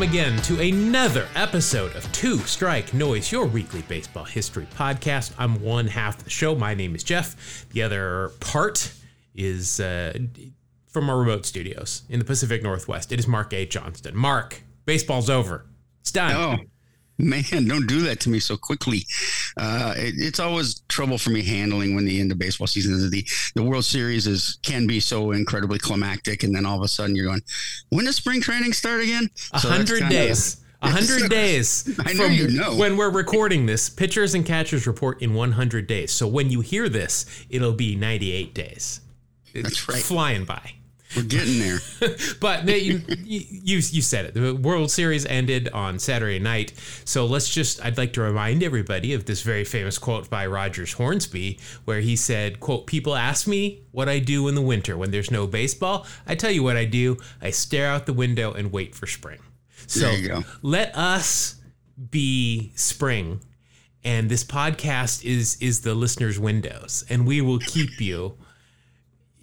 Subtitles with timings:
[0.00, 5.32] welcome again to another episode of Two Strike Noise, your weekly baseball history podcast.
[5.36, 6.54] I'm one half of the show.
[6.54, 7.68] My name is Jeff.
[7.72, 8.94] The other part
[9.34, 10.16] is uh,
[10.88, 13.12] from our remote studios in the Pacific Northwest.
[13.12, 13.66] It is Mark A.
[13.66, 14.16] Johnston.
[14.16, 15.66] Mark, baseball's over.
[16.00, 16.34] It's done.
[16.34, 16.64] Oh,
[17.18, 19.00] man, don't do that to me so quickly.
[19.56, 23.10] Uh, it, it's always trouble for me handling when the end of baseball season is.
[23.10, 26.88] The, the World Series is can be so incredibly climactic, and then all of a
[26.88, 27.42] sudden you're going,
[27.90, 29.28] when does spring training start again?
[29.52, 30.58] A So hundred days.
[30.82, 31.98] A hundred days.
[32.06, 32.74] I know you know.
[32.76, 36.10] When we're recording this, pitchers and catchers report in 100 days.
[36.10, 39.00] So when you hear this, it'll be 98 days.
[39.52, 40.02] It's That's right.
[40.02, 40.72] Flying by.
[41.16, 41.78] We're getting there.
[42.40, 44.34] But no, you, you you you said it.
[44.34, 46.72] The World Series ended on Saturday night.
[47.04, 50.94] So let's just I'd like to remind everybody of this very famous quote by Rogers
[50.94, 55.10] Hornsby where he said, quote, "People ask me what I do in the winter when
[55.10, 56.06] there's no baseball.
[56.26, 57.18] I tell you what I do.
[57.42, 59.40] I stare out the window and wait for spring."
[59.86, 60.44] So There you go.
[60.62, 61.56] let us
[62.10, 63.40] be spring
[64.02, 68.38] and this podcast is is the listeners windows and we will keep you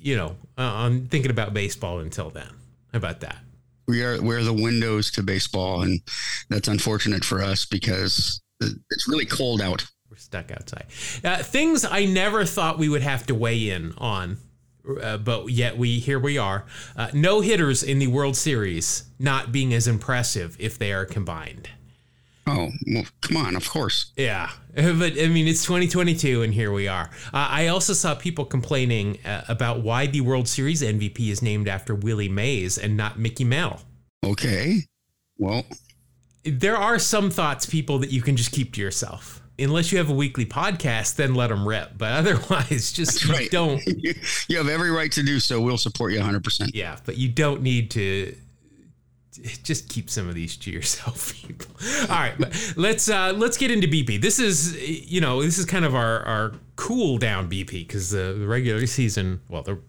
[0.08, 2.47] you know uh, on thinking about baseball until then.
[2.94, 3.39] How about that?
[3.88, 6.00] We are we're the windows to baseball, and
[6.50, 9.85] that's unfortunate for us because it's really cold out.
[10.09, 10.85] we're stuck outside.
[11.23, 14.38] Uh, things i never thought we would have to weigh in on
[15.02, 16.66] uh, but yet we here we are.
[16.95, 21.69] Uh, no hitters in the world series not being as impressive if they are combined
[22.48, 24.14] Oh, well, come on, of course.
[24.16, 27.09] Yeah, but I mean, it's 2022, and here we are.
[27.34, 31.68] Uh, I also saw people complaining uh, about why the World Series MVP is named
[31.68, 33.81] after Willie Mays and not Mickey Mantle.
[34.25, 34.84] Okay.
[35.38, 35.66] Well,
[36.44, 39.42] There are some thoughts, people, that you can just keep to yourself.
[39.59, 41.98] Unless you have a weekly podcast, then let them rip.
[41.98, 43.50] But otherwise, just right.
[43.52, 43.84] don't.
[43.86, 44.14] you,
[44.48, 45.59] you have every right to do so.
[45.59, 46.72] We'll support you 100%.
[46.73, 48.36] Yeah, but you don't need to.
[49.64, 51.72] Just keep some of these to yourself, people.
[52.03, 54.22] All right, but let's uh, let's get into BP.
[54.22, 54.75] This is
[55.09, 58.86] you know this is kind of our our cool down BP because the, the regular
[58.88, 59.80] season, well, the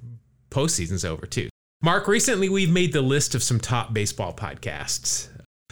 [0.51, 1.49] postseason's over too.
[1.83, 5.29] Mark, recently we've made the list of some top baseball podcasts.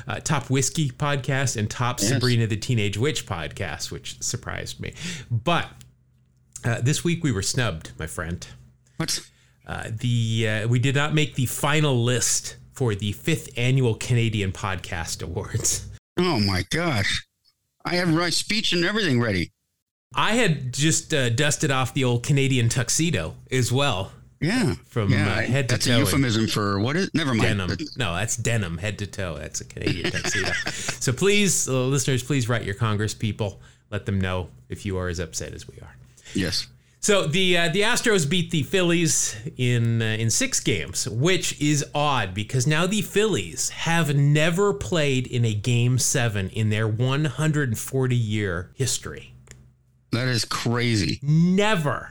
[0.07, 2.11] Uh, top whiskey podcast and top Yes.
[2.11, 4.95] Sabrina the Teenage Witch podcast, which surprised me.
[5.31, 5.69] But
[6.65, 8.47] uh, this week we were snubbed, my friend.
[8.99, 9.19] What?
[9.67, 14.53] Uh, the uh, we did not make the final list for the fifth annual Canadian
[14.53, 15.87] Podcast Awards.
[16.19, 17.27] Oh my gosh.
[17.85, 19.51] I have my speech and everything ready.
[20.15, 24.75] I had just uh, dusted off the old Canadian tuxedo as well Yeah.
[24.87, 25.97] from yeah, uh, head to that's toe.
[25.97, 27.59] a euphemism for what is never mind.
[27.59, 27.77] Denim.
[27.97, 29.37] No, that's denim head to toe.
[29.39, 30.53] That's a Canadian tuxedo.
[30.73, 33.61] so please, uh, listeners, please write your Congress people.
[33.91, 35.95] Let them know if you are as upset as we are.
[36.35, 36.67] Yes.
[37.06, 41.84] So the uh, the Astros beat the Phillies in uh, in six games, which is
[41.94, 48.16] odd because now the Phillies have never played in a game seven in their 140
[48.16, 49.33] year history.
[50.11, 51.21] That is crazy.
[51.22, 52.11] Never.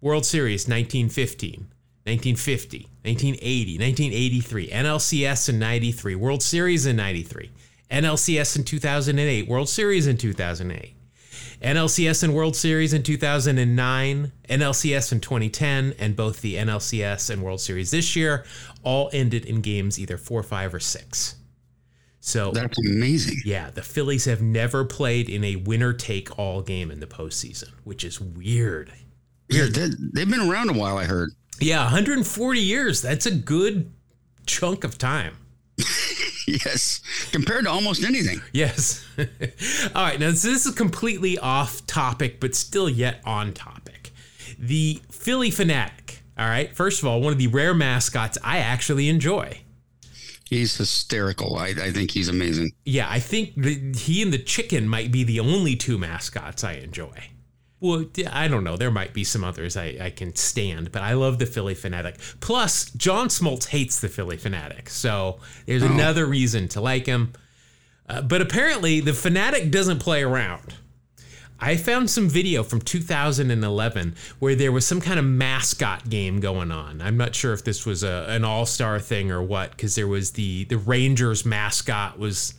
[0.00, 1.68] World Series 1915,
[2.02, 7.52] 1950, 1980, 1983, NLCS in 93, World Series in 93,
[7.88, 10.96] NLCS in 2008, World Series in 2008.
[11.64, 17.60] NLCS and World Series in 2009, NLCS in 2010, and both the NLCS and World
[17.60, 18.44] Series this year
[18.82, 21.36] all ended in games either 4, 5, or 6.
[22.20, 23.38] So, That's amazing.
[23.46, 27.70] yeah, the Phillies have never played in a winner take all game in the postseason,
[27.84, 28.92] which is weird.
[29.48, 31.30] Yeah, they, they've been around a while, I heard.
[31.60, 33.00] Yeah, 140 years.
[33.00, 33.90] That's a good
[34.44, 35.38] chunk of time.
[36.64, 37.00] Yes.
[37.32, 38.40] Compared to almost anything.
[38.52, 39.04] Yes.
[39.18, 40.20] All right.
[40.20, 44.12] Now, so this is completely off topic, but still yet on topic.
[44.58, 46.18] The Phillie Phanatic.
[46.36, 46.74] All right.
[46.74, 49.60] First of all, one of the rare mascots I actually enjoy.
[50.44, 51.56] He's hysterical.
[51.56, 52.72] I, I think he's amazing.
[52.84, 56.74] Yeah, I think the, he and the chicken might be the only two mascots I
[56.74, 57.30] enjoy.
[57.80, 58.76] Well, I don't know.
[58.76, 62.16] There might be some others I, I can stand, but I love the Phillie Phanatic.
[62.40, 67.34] Plus, John Smoltz hates the Phillie Phanatic, so there's another reason to like him.
[68.08, 70.74] Uh, but apparently, the Phanatic doesn't play around.
[71.60, 76.70] I found some video from 2011 where there was some kind of mascot game going
[76.70, 77.00] on.
[77.00, 80.32] I'm not sure if this was a, an all-star thing or what, because there was
[80.32, 82.54] the the Rangers mascot was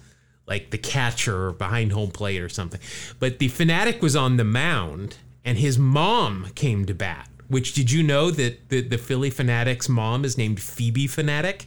[0.47, 2.79] like the catcher or behind home plate or something.
[3.19, 7.29] But the Phanatic was on the mound, and his mom came to bat.
[7.47, 11.65] Which did you know that the, the Phillie Phanatic's mom is named Phoebe Phanatic?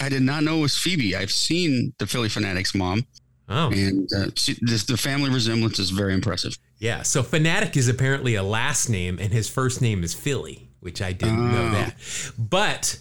[0.00, 1.14] I did not know it was Phoebe.
[1.16, 3.06] I've seen the Phillie Phanatics mom,
[3.48, 6.56] Oh, and uh, she, this, the family resemblance is very impressive.
[6.78, 7.02] yeah.
[7.02, 11.12] So Phanatic is apparently a last name, and his first name is Philly, which I
[11.12, 11.70] didn't know Oh.
[11.72, 11.94] that.
[12.38, 12.98] But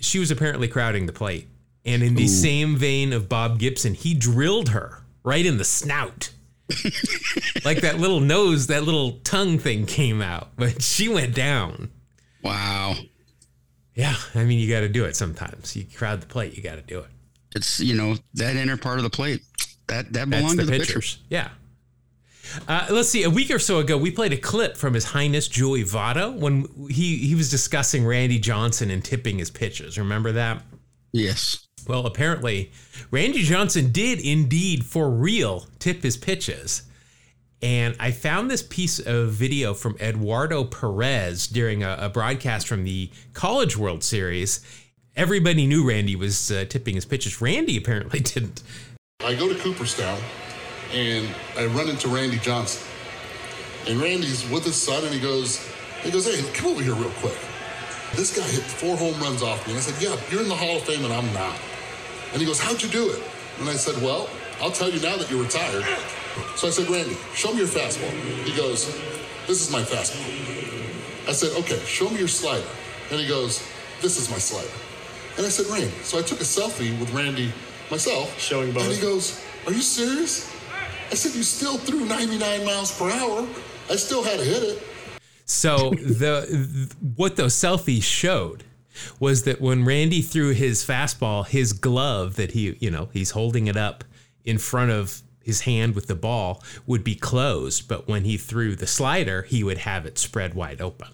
[0.00, 1.46] she was apparently crowding the plate,
[1.86, 2.28] And in the Ooh.
[2.28, 6.30] same vein of Bob Gibson, he drilled her right in the snout.
[7.64, 11.90] like that little nose, that little tongue thing came out, but she went down.
[12.42, 12.96] Wow.
[13.94, 15.76] Yeah, I mean, you got to do it sometimes.
[15.76, 17.06] You crowd the plate, you got to do it.
[17.54, 19.42] It's you know that inner part of the plate
[19.86, 21.16] that that belongs the to the pitchers.
[21.16, 21.26] pitcher.
[21.30, 21.48] Yeah.
[22.68, 23.22] Uh, let's see.
[23.22, 26.68] A week or so ago, we played a clip from His Highness Joey Votto when
[26.90, 29.98] he he was discussing Randy Johnson and tipping his pitches.
[29.98, 30.62] Remember that?
[31.12, 31.65] Yes.
[31.86, 32.72] Well, apparently,
[33.10, 36.82] Randy Johnson did indeed, for real, tip his pitches.
[37.62, 42.84] And I found this piece of video from Eduardo Perez during a, a broadcast from
[42.84, 44.60] the College World Series.
[45.16, 47.40] Everybody knew Randy was uh, tipping his pitches.
[47.40, 48.62] Randy apparently didn't.
[49.24, 50.20] I go to Cooperstown
[50.92, 52.86] and I run into Randy Johnson.
[53.88, 55.66] And Randy's with his son and he goes,
[56.02, 57.38] he goes, hey, come over here real quick.
[58.14, 59.72] This guy hit four home runs off me.
[59.72, 61.56] And I said, yeah, you're in the Hall of Fame and I'm not.
[62.32, 63.22] And he goes, How'd you do it?
[63.60, 64.28] And I said, Well,
[64.60, 65.84] I'll tell you now that you're retired.
[66.56, 68.10] So I said, Randy, show me your fastball.
[68.44, 68.86] He goes,
[69.46, 71.28] This is my fastball.
[71.28, 72.66] I said, Okay, show me your slider.
[73.10, 73.66] And he goes,
[74.00, 74.68] This is my slider.
[75.36, 75.90] And I said, Randy.
[76.02, 77.52] So I took a selfie with Randy
[77.90, 78.38] myself.
[78.40, 78.84] Showing both.
[78.84, 80.52] And he goes, Are you serious?
[81.10, 83.46] I said, You still threw 99 miles per hour.
[83.90, 84.82] I still had to hit it.
[85.44, 88.64] So the what those selfies showed
[89.20, 93.66] was that when Randy threw his fastball, his glove that he, you know, he's holding
[93.66, 94.04] it up
[94.44, 98.74] in front of his hand with the ball would be closed, but when he threw
[98.74, 101.08] the slider, he would have it spread wide open.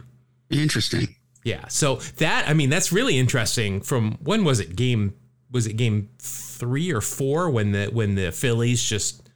[0.49, 1.17] Interesting.
[1.45, 1.69] Yeah.
[1.69, 5.15] So that I mean that's really interesting from when was it game
[5.51, 9.29] was it game 3 or 4 when the when the Phillies just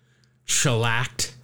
[0.45, 1.35] shellacked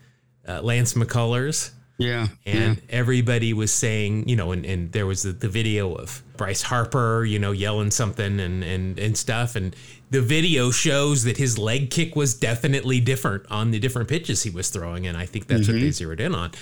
[0.48, 1.72] uh, Lance McCullers
[2.02, 2.28] yeah.
[2.44, 2.82] And yeah.
[2.90, 7.24] everybody was saying, you know, and, and there was the, the video of Bryce Harper,
[7.24, 9.56] you know, yelling something and, and, and stuff.
[9.56, 9.74] And
[10.10, 14.50] the video shows that his leg kick was definitely different on the different pitches he
[14.50, 15.06] was throwing.
[15.06, 15.72] And I think that's mm-hmm.
[15.72, 16.52] what they zeroed in on.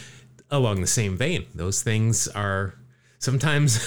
[0.51, 2.75] Along the same vein, those things are
[3.19, 3.79] sometimes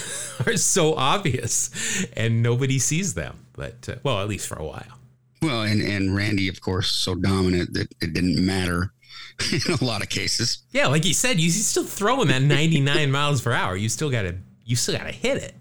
[0.47, 3.45] are so obvious and nobody sees them.
[3.53, 4.99] But, uh, well, at least for a while.
[5.41, 8.94] Well, and, and Randy, of course, so dominant that it didn't matter
[9.68, 10.63] in a lot of cases.
[10.71, 13.75] Yeah, like you said, you still throwing that 99 miles per hour.
[13.75, 14.35] You still got to
[14.65, 15.56] you still got to hit it.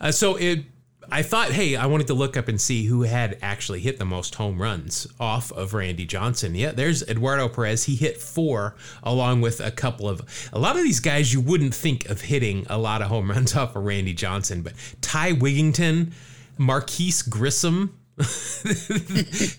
[0.00, 0.64] Uh, so it
[1.10, 4.04] I thought, hey, I wanted to look up and see who had actually hit the
[4.06, 6.54] most home runs off of Randy Johnson.
[6.54, 7.84] Yeah, there's Eduardo Perez.
[7.84, 11.74] He hit four, along with a couple of a lot of these guys you wouldn't
[11.74, 14.72] think of hitting a lot of home runs off of Randy Johnson, but
[15.02, 16.12] Ty Wigginton,
[16.56, 17.98] Marquis Grissom,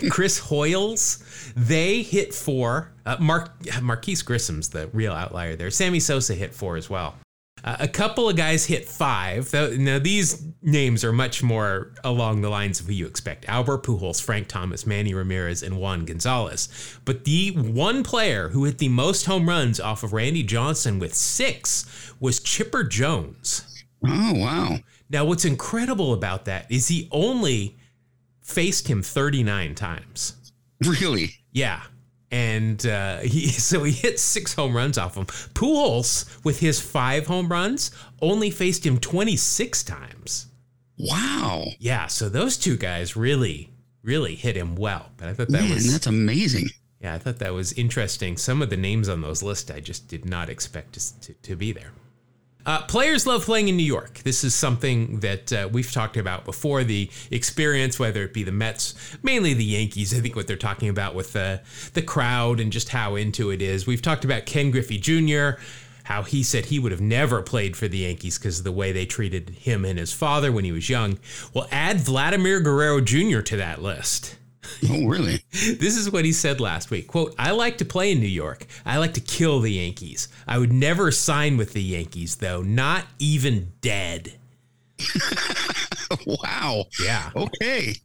[0.10, 2.93] Chris Hoiles, they hit four.
[3.06, 3.52] Uh, Mark
[3.82, 5.72] Marquis Grissom's the real outlier there.
[5.72, 7.16] Sammy Sosa hit four as well.
[7.64, 9.52] Uh, a couple of guys hit five.
[9.54, 14.22] Now these names are much more along the lines of who you expect: Albert Pujols,
[14.22, 16.70] Frank Thomas, Manny Ramirez, and Juan Gonzalez.
[17.06, 21.14] But the one player who hit the most home runs off of Randy Johnson with
[21.14, 23.84] six was Chipper Jones.
[24.06, 24.80] Oh wow!
[25.10, 27.78] Now what's incredible about that is he only
[28.42, 30.52] faced him 39 times.
[30.86, 31.32] Really?
[31.54, 31.82] Yeah.
[32.34, 35.28] And uh, he so he hit six home runs off him.
[35.28, 40.48] Pujols, with his five home runs, only faced him 26 times.
[40.98, 41.66] Wow.
[41.78, 42.08] Yeah.
[42.08, 43.70] So those two guys really,
[44.02, 45.12] really hit him well.
[45.18, 46.70] But I thought that Man, was that's amazing.
[47.00, 48.38] Yeah, I thought that was interesting.
[48.38, 51.56] Some of the names on those lists I just did not expect to, to, to
[51.56, 51.92] be there.
[52.66, 54.20] Uh, players love playing in New York.
[54.20, 56.84] This is something that uh, we've talked about before.
[56.84, 60.90] The experience, whether it be the Mets, mainly the Yankees, I think what they're talking
[60.90, 61.62] about with the
[61.94, 63.86] the crowd and just how into it is.
[63.86, 65.62] We've talked about Ken Griffey Jr.,
[66.04, 68.92] how he said he would have never played for the Yankees because of the way
[68.92, 71.20] they treated him and his father when he was young.
[71.54, 73.40] Well, add Vladimir Guerrero Jr.
[73.42, 74.38] to that list.
[74.90, 75.44] Oh, really?
[75.52, 77.08] this is what he said last week.
[77.08, 78.66] Quote, I like to play in New York.
[78.86, 80.28] I like to kill the Yankees.
[80.48, 84.34] I would never sign with the Yankees, though, not even dead.
[86.26, 86.86] wow.
[87.02, 87.32] Yeah.
[87.36, 87.96] Okay.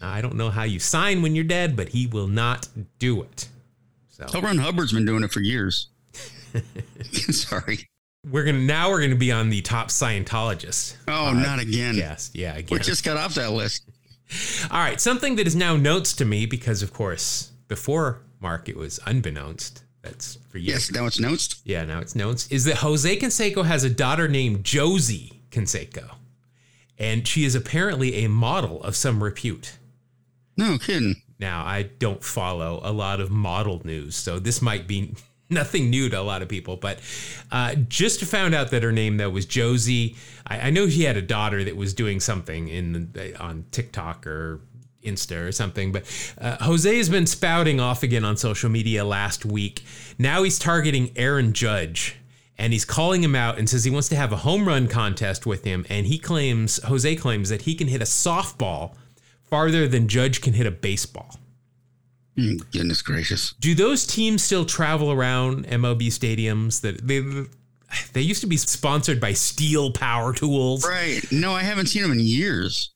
[0.00, 2.68] Now, I don't know how you sign when you're dead, but he will not
[2.98, 3.48] do it.
[4.08, 4.40] So.
[4.40, 5.88] Ron Hubbard's been doing it for years.
[7.30, 7.88] Sorry.
[8.30, 10.96] We're gonna now we're gonna be on the top Scientologists.
[11.06, 11.94] Oh, uh, not again.
[11.94, 12.78] Yes, yeah, again.
[12.78, 13.84] We just got off that list.
[14.70, 18.76] All right, something that is now notes to me because, of course, before Mark, it
[18.76, 19.84] was unbeknownst.
[20.02, 20.72] That's for you.
[20.72, 21.60] Yes, now it's notes.
[21.64, 22.48] Yeah, now it's notes.
[22.50, 26.14] Is that Jose Canseco has a daughter named Josie Canseco,
[26.98, 29.78] and she is apparently a model of some repute.
[30.56, 31.22] No kidding.
[31.38, 35.14] Now, I don't follow a lot of model news, so this might be
[35.50, 37.00] nothing new to a lot of people, but
[37.52, 40.16] uh, just found out that her name though was Josie.
[40.46, 44.26] I, I know she had a daughter that was doing something in the, on TikTok
[44.26, 44.60] or
[45.06, 45.92] Insta or something.
[45.92, 46.04] But
[46.38, 49.84] uh, Jose has been spouting off again on social media last week.
[50.18, 52.16] Now he's targeting Aaron Judge
[52.58, 55.46] and he's calling him out and says he wants to have a home run contest
[55.46, 55.86] with him.
[55.88, 58.94] And he claims, Jose claims that he can hit a softball
[59.44, 61.38] farther than Judge can hit a baseball.
[62.36, 63.54] Mm, goodness gracious.
[63.60, 67.22] Do those teams still travel around MLB stadiums that they
[68.12, 70.86] they used to be sponsored by Steel Power Tools?
[70.86, 71.20] Right.
[71.30, 72.92] No, I haven't seen them in years.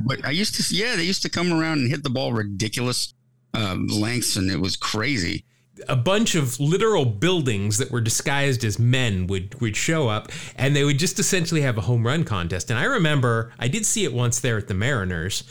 [0.00, 3.14] But I used to, yeah, they used to come around and hit the ball ridiculous
[3.54, 5.44] um, lengths, and it was crazy
[5.86, 10.74] a bunch of literal buildings that were disguised as men would would show up and
[10.74, 14.04] they would just essentially have a home run contest and i remember i did see
[14.04, 15.44] it once there at the mariners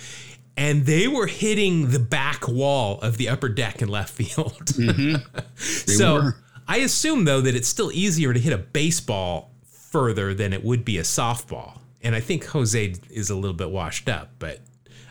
[0.57, 5.15] and they were hitting the back wall of the upper deck in left field mm-hmm.
[5.55, 6.35] so were.
[6.67, 10.83] i assume though that it's still easier to hit a baseball further than it would
[10.83, 14.59] be a softball and i think jose is a little bit washed up but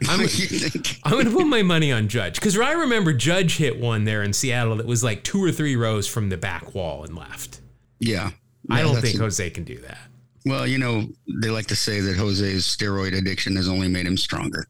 [0.09, 0.21] I'm,
[1.05, 4.23] I'm going to put my money on Judge because I remember Judge hit one there
[4.23, 7.63] in Seattle that was like two or three rows from the back wall and left.
[7.99, 8.33] Yeah.
[8.71, 9.99] I don't think a, Jose can do that.
[10.47, 11.09] Well, you know,
[11.43, 14.69] they like to say that Jose's steroid addiction has only made him stronger.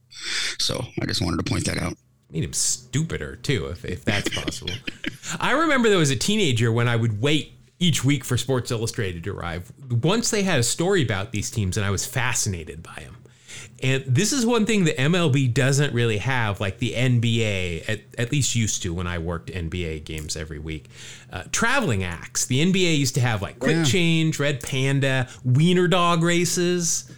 [0.58, 1.98] So I just wanted to point that out.
[2.32, 4.72] Made him stupider too, if, if that's possible.
[5.38, 9.22] I remember though as a teenager when I would wait each week for Sports Illustrated
[9.24, 9.70] to arrive.
[9.90, 13.18] Once they had a story about these teams, and I was fascinated by them.
[13.82, 18.32] And this is one thing that MLB doesn't really have, like the NBA, at, at
[18.32, 20.88] least used to when I worked NBA games every week.
[21.30, 22.46] Uh, traveling acts.
[22.46, 23.84] The NBA used to have like Quick yeah.
[23.84, 27.12] Change, Red Panda, Wiener Dog races.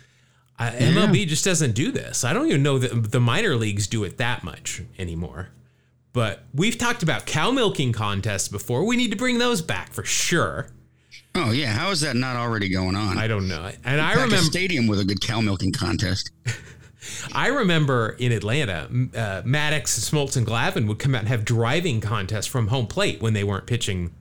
[0.59, 0.91] Uh, yeah.
[0.91, 2.25] MLB just doesn't do this.
[2.25, 5.51] I don't even know that the minor leagues do it that much anymore.
[6.13, 8.85] But we've talked about cow milking contests before.
[8.85, 10.69] We need to bring those back for sure.
[11.39, 13.17] Oh yeah, how is that not already going on?
[13.17, 13.71] I don't know.
[13.85, 16.33] And I remember stadium with a good cow milking contest.
[17.33, 22.01] I remember in Atlanta, uh, Maddux, Smoltz, and Glavine would come out and have driving
[22.01, 24.15] contests from home plate when they weren't pitching.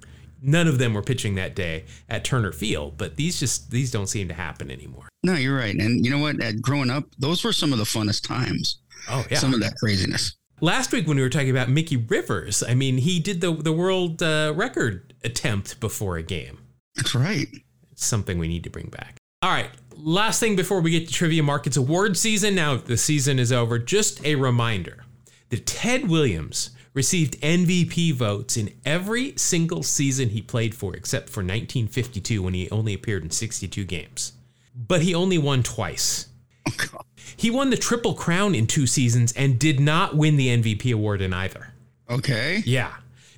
[0.44, 4.08] None of them were pitching that day at Turner Field, but these just these don't
[4.08, 5.10] seem to happen anymore.
[5.24, 5.76] No, you're right.
[5.76, 6.42] And you know what?
[6.42, 8.78] At growing up, those were some of the funnest times.
[9.10, 10.36] Oh yeah, some of that craziness.
[10.62, 13.74] Last week when we were talking about Mickey Rivers, I mean, he did the the
[13.74, 16.60] world uh, record attempt before a game.
[16.98, 17.48] That's right.
[17.92, 19.18] It's something we need to bring back.
[19.42, 19.70] All right.
[19.96, 22.56] Last thing before we get to Trivia Markets award season.
[22.56, 23.80] Now the season is over.
[23.80, 25.06] Just a reminder
[25.50, 31.42] that Ted Williams received MVP votes in every single season he played for, except for
[31.42, 34.34] 1952 when he only appeared in 62 games.
[34.76, 36.28] But he only won twice.
[36.68, 37.02] Oh,
[37.36, 41.22] he won the Triple Crown in two seasons and did not win the MVP award
[41.22, 41.74] in either.
[42.10, 42.64] Okay.
[42.66, 42.94] Yeah.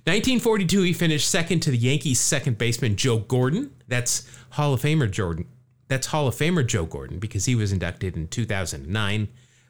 [0.10, 3.72] 1942, he finished second to the Yankees' second baseman Joe Gordon.
[3.88, 5.46] That's Hall of Famer Jordan.
[5.88, 9.28] That's Hall of Famer Joe Gordon because he was inducted in 2009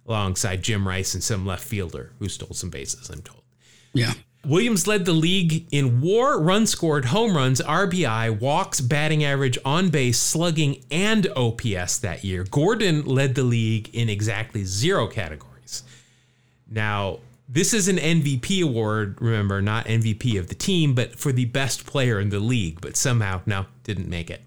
[0.08, 3.10] alongside Jim Rice and some left fielder who stole some bases.
[3.10, 3.44] I'm told.
[3.94, 4.14] Yeah.
[4.46, 9.90] Williams led the league in WAR, run scored, home runs, RBI, walks, batting average, on
[9.90, 12.46] base, slugging, and OPS that year.
[12.46, 15.84] Gordon led the league in exactly zero categories.
[16.70, 17.20] Now,
[17.52, 21.86] this is an MVP award, remember, not MVP of the team, but for the best
[21.88, 24.44] player in the league, but somehow, no, didn't make it.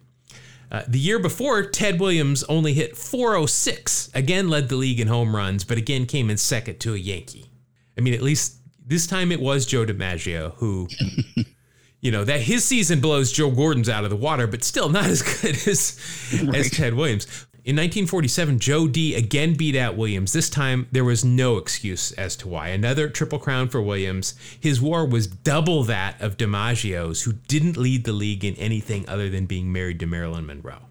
[0.71, 5.35] Uh, the year before, Ted Williams only hit 406, again led the league in home
[5.35, 7.50] runs, but again came in second to a Yankee.
[7.99, 8.56] I mean, at least
[8.87, 10.88] this time it was Joe DiMaggio who,
[12.00, 15.06] you know, that his season blows Joe Gordon's out of the water, but still not
[15.06, 16.56] as good as, right.
[16.56, 17.47] as Ted Williams.
[17.64, 20.33] In 1947, Joe D again beat out Williams.
[20.33, 22.69] This time, there was no excuse as to why.
[22.69, 24.35] Another triple crown for Williams.
[24.59, 29.31] His war was double that of DiMaggio's, who didn't lead the league in anything other
[29.31, 30.83] than being married to Marilyn Monroe.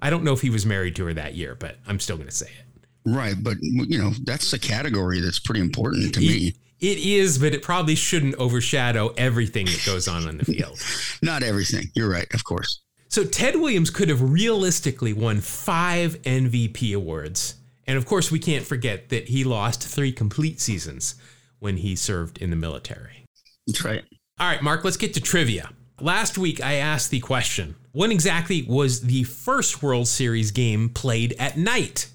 [0.00, 2.28] I don't know if he was married to her that year, but I'm still going
[2.28, 2.86] to say it.
[3.04, 6.54] Right, but you know that's a category that's pretty important to me.
[6.78, 10.78] It is, but it probably shouldn't overshadow everything that goes on in the field.
[11.22, 11.90] Not everything.
[11.94, 12.80] You're right, of course.
[13.10, 17.56] So Ted Williams could have realistically won five MVP awards.
[17.84, 21.16] And of course, we can't forget that he lost three complete seasons
[21.58, 23.24] when he served in the military.
[23.66, 24.04] That's right.
[24.38, 25.70] All right, Mark, let's get to trivia.
[26.00, 31.34] Last week, I asked the question when exactly was the first World Series game played
[31.40, 32.06] at night?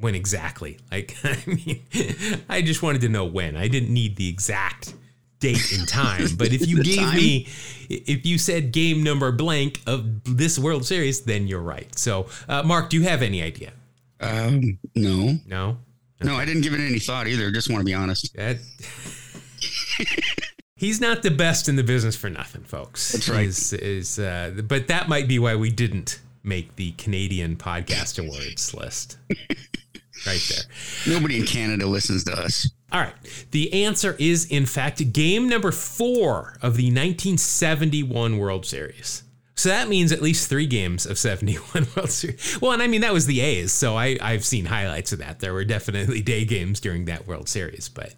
[0.00, 0.78] When exactly?
[0.90, 1.84] Like, I mean,
[2.48, 3.56] I just wanted to know when.
[3.56, 4.94] I didn't need the exact
[5.40, 6.26] date and time.
[6.36, 7.16] But if you gave time?
[7.16, 7.48] me,
[7.88, 11.96] if you said game number blank of this World Series, then you're right.
[11.98, 13.72] So, uh, Mark, do you have any idea?
[14.20, 15.36] Um, no.
[15.46, 15.78] No.
[16.20, 16.30] Okay.
[16.30, 17.50] No, I didn't give it any thought either.
[17.50, 18.34] Just want to be honest.
[18.34, 18.58] That,
[20.76, 23.12] he's not the best in the business for nothing, folks.
[23.12, 23.46] That's right.
[23.46, 28.74] Is, is uh, but that might be why we didn't make the Canadian Podcast Awards
[28.74, 29.18] list.
[30.26, 31.14] right there.
[31.14, 32.68] Nobody in Canada listens to us.
[32.90, 33.14] All right.
[33.50, 39.24] The answer is, in fact, game number four of the 1971 World Series.
[39.58, 42.58] So that means at least three games of 71 World Series.
[42.60, 43.72] Well, and I mean, that was the A's.
[43.72, 45.40] So I, I've seen highlights of that.
[45.40, 47.88] There were definitely day games during that World Series.
[47.88, 48.14] But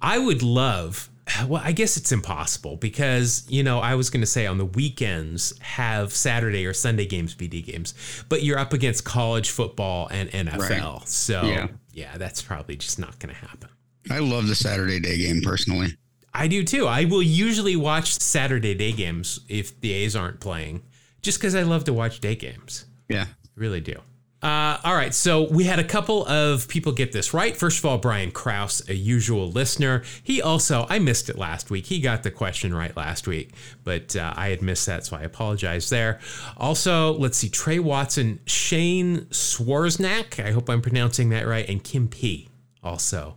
[0.00, 1.10] I would love,
[1.46, 4.64] well, I guess it's impossible because, you know, I was going to say on the
[4.64, 7.94] weekends have Saturday or Sunday games be D games,
[8.28, 10.98] but you're up against college football and NFL.
[10.98, 11.08] Right.
[11.08, 11.68] So yeah.
[11.92, 13.68] yeah, that's probably just not going to happen.
[14.08, 15.96] I love the Saturday day game personally.
[16.32, 16.86] I do too.
[16.86, 20.82] I will usually watch Saturday day games if the A's aren't playing,
[21.22, 22.86] just because I love to watch day games.
[23.08, 23.26] Yeah,
[23.56, 23.96] really do.
[24.42, 27.54] Uh, all right, so we had a couple of people get this right.
[27.54, 30.02] First of all, Brian Kraus, a usual listener.
[30.22, 31.84] He also, I missed it last week.
[31.84, 33.52] He got the question right last week,
[33.84, 36.20] but uh, I had missed that, so I apologize there.
[36.56, 42.08] Also, let's see, Trey Watson, Shane Swarznak, I hope I'm pronouncing that right, and Kim
[42.08, 42.48] P.
[42.82, 43.36] also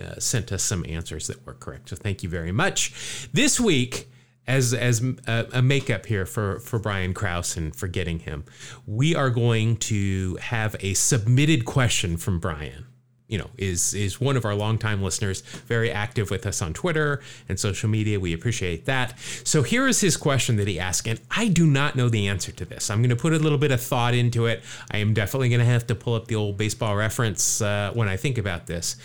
[0.00, 1.88] uh, sent us some answers that were correct.
[1.88, 3.28] So thank you very much.
[3.32, 4.10] This week,
[4.46, 8.44] as as a, a, makeup here for for Brian Kraus and for getting him,
[8.86, 12.86] we are going to have a submitted question from Brian.
[13.28, 17.22] You know, is is one of our longtime listeners, very active with us on Twitter
[17.48, 18.18] and social media.
[18.18, 19.16] We appreciate that.
[19.44, 22.50] So here is his question that he asked, and I do not know the answer
[22.50, 22.90] to this.
[22.90, 24.64] I'm going to put a little bit of thought into it.
[24.90, 28.08] I am definitely going to have to pull up the old baseball reference uh, when
[28.08, 28.96] I think about this.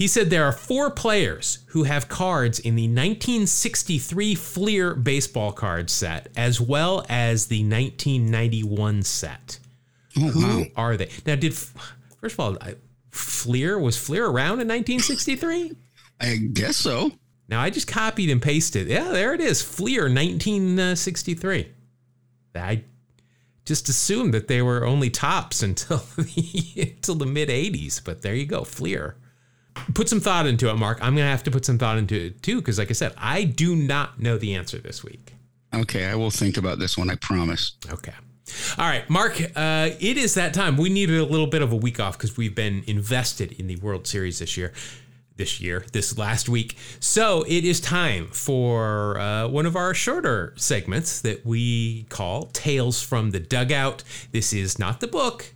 [0.00, 5.90] He said there are four players who have cards in the 1963 Fleer baseball card
[5.90, 9.58] set, as well as the 1991 set.
[10.16, 10.64] Oh, who wow.
[10.74, 11.10] are they?
[11.26, 12.56] Now, did first of all,
[13.10, 15.76] Fleer was Fleer around in 1963?
[16.18, 17.12] I guess so.
[17.50, 18.86] Now I just copied and pasted.
[18.86, 19.60] Yeah, there it is.
[19.60, 21.74] Fleer 1963.
[22.54, 22.84] I
[23.66, 28.34] just assumed that they were only Topps until the, until the mid 80s, but there
[28.34, 29.16] you go, Fleer
[29.94, 30.98] put some thought into it, Mark.
[31.00, 33.12] I'm going to have to put some thought into it too, because like I said,
[33.16, 35.34] I do not know the answer this week.
[35.74, 37.10] Okay, I will think about this one.
[37.10, 37.72] I promise.
[37.90, 38.14] Okay.
[38.78, 40.76] All right, Mark, uh, it is that time.
[40.76, 43.76] We needed a little bit of a week off because we've been invested in the
[43.76, 44.72] World Series this year.
[45.36, 46.76] This year, this last week.
[46.98, 53.02] So it is time for uh, one of our shorter segments that we call Tales
[53.02, 54.04] from the Dugout.
[54.32, 55.54] This is not the book,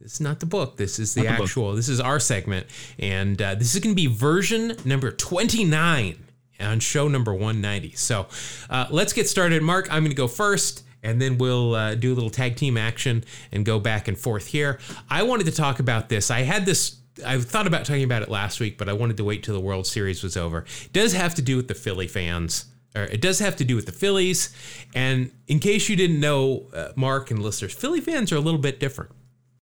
[0.00, 0.76] this is not the book.
[0.76, 1.70] This is the, the actual.
[1.70, 1.76] Book.
[1.76, 2.66] This is our segment,
[2.98, 6.24] and uh, this is going to be version number twenty nine
[6.60, 7.92] on show number one ninety.
[7.92, 8.26] So
[8.70, 9.62] uh, let's get started.
[9.62, 12.76] Mark, I'm going to go first, and then we'll uh, do a little tag team
[12.76, 14.78] action and go back and forth here.
[15.10, 16.30] I wanted to talk about this.
[16.30, 16.96] I had this.
[17.26, 19.60] I thought about talking about it last week, but I wanted to wait till the
[19.60, 20.64] World Series was over.
[20.84, 22.66] It does have to do with the Philly fans.
[22.96, 24.54] Or it does have to do with the Phillies.
[24.94, 28.58] And in case you didn't know, uh, Mark and listeners, Philly fans are a little
[28.58, 29.10] bit different.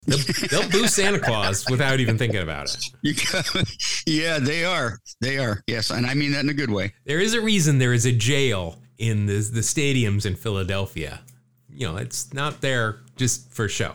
[0.09, 4.03] They'll, they'll boo Santa Claus without even thinking about it.
[4.07, 4.99] yeah, they are.
[5.21, 5.62] They are.
[5.66, 6.94] Yes, and I mean that in a good way.
[7.05, 11.21] There is a reason there is a jail in the the stadiums in Philadelphia.
[11.71, 13.94] You know, it's not there just for show.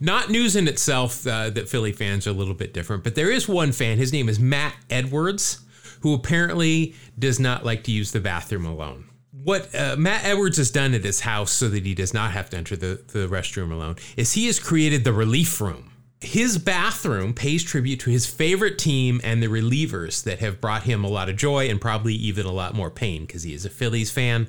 [0.00, 3.30] Not news in itself uh, that Philly fans are a little bit different, but there
[3.30, 3.96] is one fan.
[3.96, 5.60] His name is Matt Edwards,
[6.02, 9.07] who apparently does not like to use the bathroom alone
[9.48, 12.50] what uh, Matt Edwards has done at his house so that he does not have
[12.50, 15.90] to enter the, the restroom alone is he has created the relief room.
[16.20, 21.02] His bathroom pays tribute to his favorite team and the relievers that have brought him
[21.02, 23.70] a lot of joy and probably even a lot more pain because he is a
[23.70, 24.48] Phillies fan.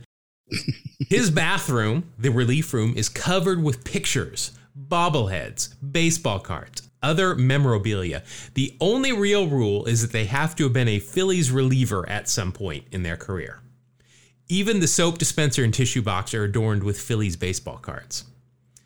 [1.10, 8.22] his bathroom, the relief room, is covered with pictures, bobbleheads, baseball cards, other memorabilia.
[8.56, 12.28] The only real rule is that they have to have been a Phillies reliever at
[12.28, 13.62] some point in their career.
[14.50, 18.26] Even the soap dispenser and tissue box are adorned with Phillies baseball cards.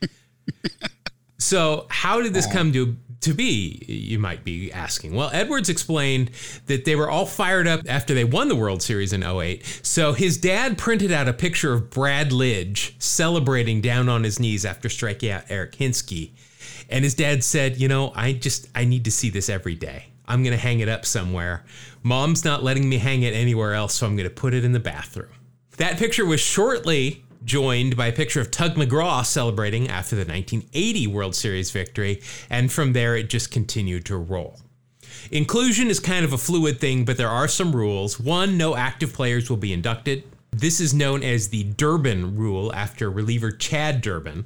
[1.39, 5.13] so, how did this come to to be, you might be asking.
[5.15, 6.31] Well, Edwards explained
[6.67, 9.65] that they were all fired up after they won the World Series in 08.
[9.81, 14.65] So his dad printed out a picture of Brad Lidge celebrating down on his knees
[14.65, 16.31] after striking out Eric Hinske.
[16.89, 20.07] And his dad said, You know, I just, I need to see this every day.
[20.27, 21.63] I'm going to hang it up somewhere.
[22.01, 24.71] Mom's not letting me hang it anywhere else, so I'm going to put it in
[24.71, 25.29] the bathroom.
[25.77, 31.07] That picture was shortly joined by a picture of Tug McGraw celebrating after the 1980
[31.07, 34.59] World Series victory, and from there it just continued to roll.
[35.31, 38.19] Inclusion is kind of a fluid thing, but there are some rules.
[38.19, 40.23] One, no active players will be inducted.
[40.51, 44.45] This is known as the Durbin rule after reliever Chad Durbin.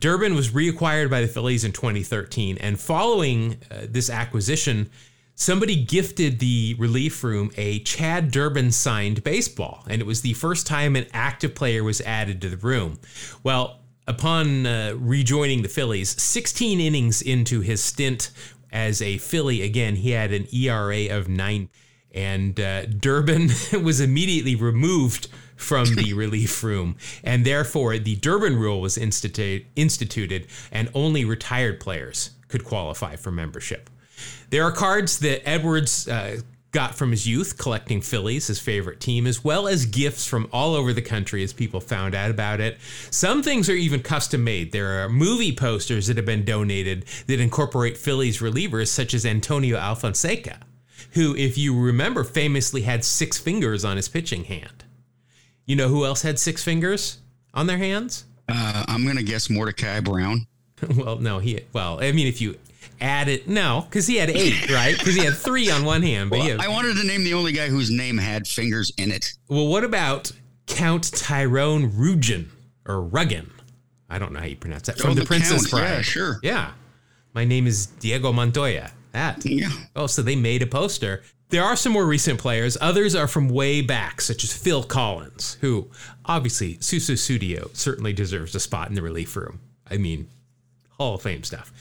[0.00, 4.90] Durbin was reacquired by the Phillies in 2013, and following uh, this acquisition,
[5.34, 10.66] somebody gifted the relief room a Chad Durbin signed baseball, and it was the first
[10.66, 12.98] time an active player was added to the room.
[13.42, 18.30] Well, upon uh, rejoining the Phillies, 16 innings into his stint
[18.70, 21.68] As a Philly, again, he had an ERA of nine,
[22.14, 23.50] and uh, Durbin
[23.82, 30.46] was immediately removed from the relief room, and therefore the Durbin rule was instituted, instituted,
[30.70, 33.88] and only retired players could qualify for membership.
[34.50, 36.40] There are cards that Edwards uh,
[36.72, 40.74] got from his youth, collecting Phillies, his favorite team, as well as gifts from all
[40.74, 42.78] over the country as people found out about it.
[43.10, 44.72] Some things are even custom made.
[44.72, 49.76] There are movie posters that have been donated that incorporate Phillies relievers, such as Antonio
[49.76, 50.62] Alfonseca,
[51.12, 54.84] who, if you remember, famously had six fingers on his pitching hand.
[55.66, 57.18] You know who else had six fingers
[57.54, 58.24] on their hands?
[58.48, 60.46] Uh, I'm going to guess Mordecai Brown.
[60.96, 62.58] well, no, he, well, I mean, if you
[63.00, 64.96] added no, because he had eight, right?
[64.96, 66.30] Because he had three on one hand.
[66.30, 69.10] But well, had, I wanted to name the only guy whose name had fingers in
[69.10, 69.32] it.
[69.48, 70.32] Well, what about
[70.66, 72.46] Count Tyrone Rugen
[72.86, 73.48] or Ruggin?
[74.08, 74.98] I don't know how you pronounce that.
[74.98, 75.70] From oh, the, the Princess Count.
[75.70, 75.90] Bride.
[75.90, 76.40] Yeah, sure.
[76.42, 76.72] Yeah.
[77.34, 78.90] My name is Diego Montoya.
[79.12, 79.44] That.
[79.44, 79.70] Yeah.
[79.96, 81.22] Oh, so they made a poster.
[81.48, 82.78] There are some more recent players.
[82.80, 85.90] Others are from way back, such as Phil Collins, who
[86.24, 89.60] obviously Sussudio certainly deserves a spot in the relief room.
[89.90, 90.28] I mean,
[90.92, 91.72] Hall of Fame stuff.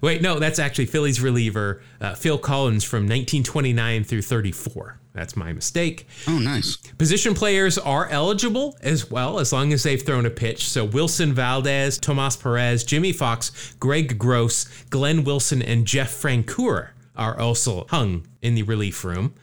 [0.00, 4.98] Wait, no, that's actually Phillies reliever uh, Phil Collins from 1929 through 34.
[5.12, 6.06] That's my mistake.
[6.28, 6.76] Oh, nice.
[6.98, 10.68] Position players are eligible as well, as long as they've thrown a pitch.
[10.68, 17.38] So Wilson Valdez, Tomas Perez, Jimmie Foxx, Greg Gross, Glenn Wilson, and Jeff Francoeur are
[17.40, 19.34] also hung in the relief room.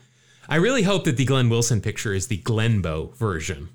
[0.48, 3.70] I really hope that the Glenn Wilson picture is the Glenbow version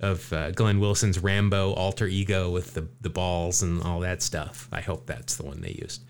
[0.00, 4.68] of uh, Glenn Wilson's Rambo alter ego with the, the balls and all that stuff.
[4.72, 6.02] I hope that's the one they used.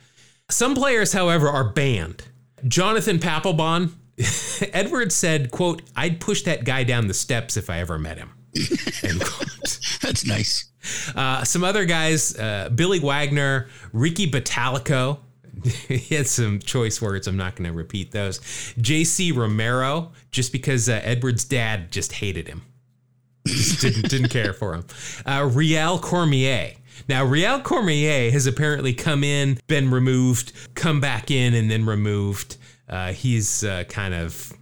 [0.48, 2.24] Some players, however, are banned.
[2.66, 3.92] Jonathan Papelbon,
[4.72, 8.30] Edwards said, quote, I'd push that guy down the steps if I ever met him.
[9.02, 9.78] End quote.
[10.00, 10.70] That's nice.
[11.14, 15.18] Uh, some other guys, uh, Billy Wagner, Ricky Bottalico.
[15.88, 17.26] he had some choice words.
[17.26, 18.40] I'm not going to repeat those.
[18.80, 19.32] J.C.
[19.32, 22.62] Romero, just because uh, Edwards' dad just hated him.
[23.46, 24.84] Just didn't, didn't care for him.
[25.24, 26.72] Uh, Rhéal Cormier.
[27.08, 32.56] Now, Rhéal Cormier has apparently come in, been removed, come back in, and then removed.
[32.88, 34.52] Uh, he's uh, kind of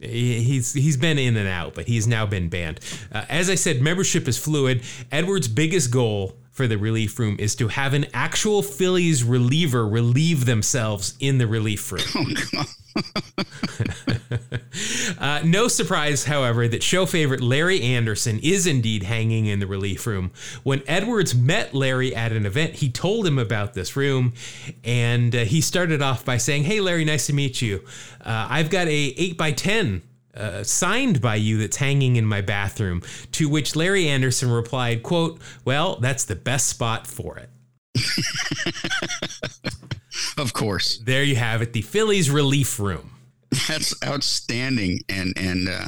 [0.00, 2.80] he's he's been in and out, but he's now been banned.
[3.12, 4.82] Uh, as I said, membership is fluid.
[5.10, 10.46] Edwards' biggest goal for the relief room is to have an actual Phillies reliever relieve
[10.46, 12.34] themselves in the relief room.
[12.58, 12.64] Oh.
[15.18, 20.06] Uh, no surprise, however, that show favorite Larry Andersen is indeed hanging in the relief
[20.06, 20.30] room.
[20.62, 24.34] When Edwards met Larry at an event, he told him about this room,
[24.84, 27.82] and uh, he started off by saying, "Hey, Larry, nice to meet you.
[28.20, 30.02] Uh, I've got a eight by ten
[30.36, 33.02] uh, signed by you that's hanging in my bathroom.
[33.32, 37.48] To which Larry Andersen replied, quote, well, that's the best spot for it.
[40.38, 40.98] of course.
[40.98, 43.12] There you have it, the Phillies relief room.
[43.68, 45.00] That's outstanding.
[45.08, 45.86] And, and, uh,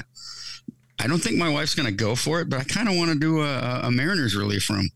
[1.00, 3.12] I don't think my wife's going to go for it, but I kind of want
[3.12, 4.88] to do a, a Mariners relief room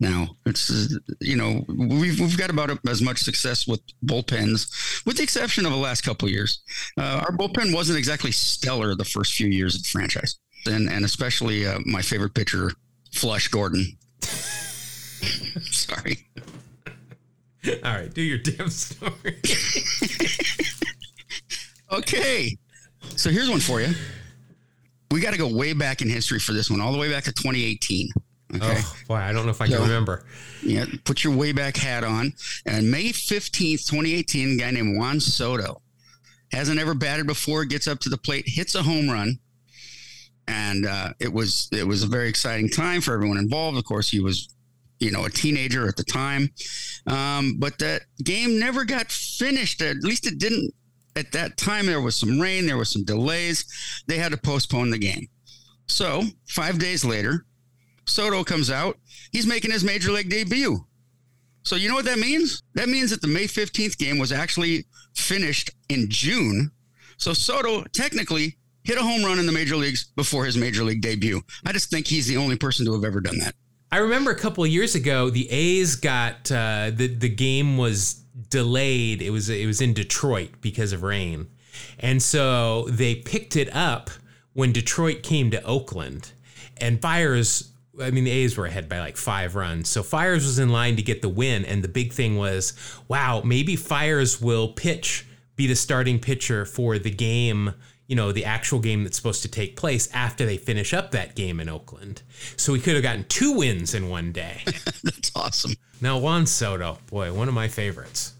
[0.00, 0.36] now.
[0.46, 0.70] It's
[1.20, 5.72] you know we've we've got about as much success with bullpens, with the exception of
[5.72, 6.62] the last couple of years.
[6.98, 11.04] Uh, our bullpen wasn't exactly stellar the first few years of the franchise, and and
[11.04, 12.72] especially uh, my favorite pitcher,
[13.12, 13.96] Flush Gordon.
[15.70, 16.26] Sorry.
[17.84, 19.40] All right, do your damn story.
[21.92, 22.56] okay,
[23.16, 23.94] so here's one for you.
[25.10, 27.24] We got to go way back in history for this one, all the way back
[27.24, 28.10] to 2018.
[28.56, 28.74] Okay.
[28.76, 30.24] Oh, boy, I don't know if I can so, remember.
[30.62, 32.34] Yeah, put your way back hat on.
[32.66, 35.80] And May 15th, 2018, a guy named Juan Soto
[36.52, 39.38] hasn't ever batted before, gets up to the plate, hits a home run.
[40.46, 43.78] And uh, it was it was a very exciting time for everyone involved.
[43.78, 44.54] Of course, he was,
[44.98, 46.50] you know, a teenager at the time.
[47.06, 49.82] Um, but that game never got finished.
[49.82, 50.72] At least it didn't
[51.16, 51.86] at that time.
[51.86, 53.64] There was some rain, there was some delays.
[54.06, 55.28] They had to postpone the game.
[55.86, 57.44] So five days later,
[58.06, 58.98] Soto comes out.
[59.32, 60.86] He's making his major league debut.
[61.62, 62.62] So you know what that means?
[62.74, 66.70] That means that the May 15th game was actually finished in June.
[67.16, 71.00] So Soto technically hit a home run in the major leagues before his major league
[71.00, 71.40] debut.
[71.64, 73.54] I just think he's the only person to have ever done that.
[73.94, 78.14] I remember a couple years ago, the A's got uh, the the game was
[78.50, 79.22] delayed.
[79.22, 81.46] It was it was in Detroit because of rain,
[82.00, 84.10] and so they picked it up
[84.52, 86.32] when Detroit came to Oakland,
[86.78, 87.70] and Fiers
[88.02, 89.90] I mean, the A's were ahead by like five runs.
[89.90, 91.64] So Fiers was in line to get the win.
[91.64, 92.72] And the big thing was,
[93.06, 97.74] wow, maybe Fiers will pitch, be the starting pitcher for the game,
[98.06, 101.34] you know, the actual game that's supposed to take place after they finish up that
[101.34, 102.22] game in Oakland.
[102.56, 104.62] So we could have gotten two wins in one day.
[105.02, 105.72] that's awesome.
[106.00, 108.34] Now, Juan Soto, boy, one of my favorites.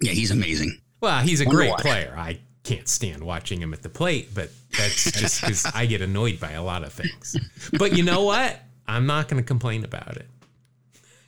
[0.00, 0.78] Yeah, he's amazing.
[1.00, 1.80] Well, he's a Wonder great why.
[1.80, 2.14] player.
[2.16, 6.40] I can't stand watching him at the plate, but that's just because I get annoyed
[6.40, 7.36] by a lot of things.
[7.78, 8.60] But you know what?
[8.86, 10.26] I'm not going to complain about it.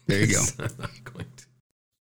[0.06, 0.42] There you go.
[0.58, 1.44] I'm not going to.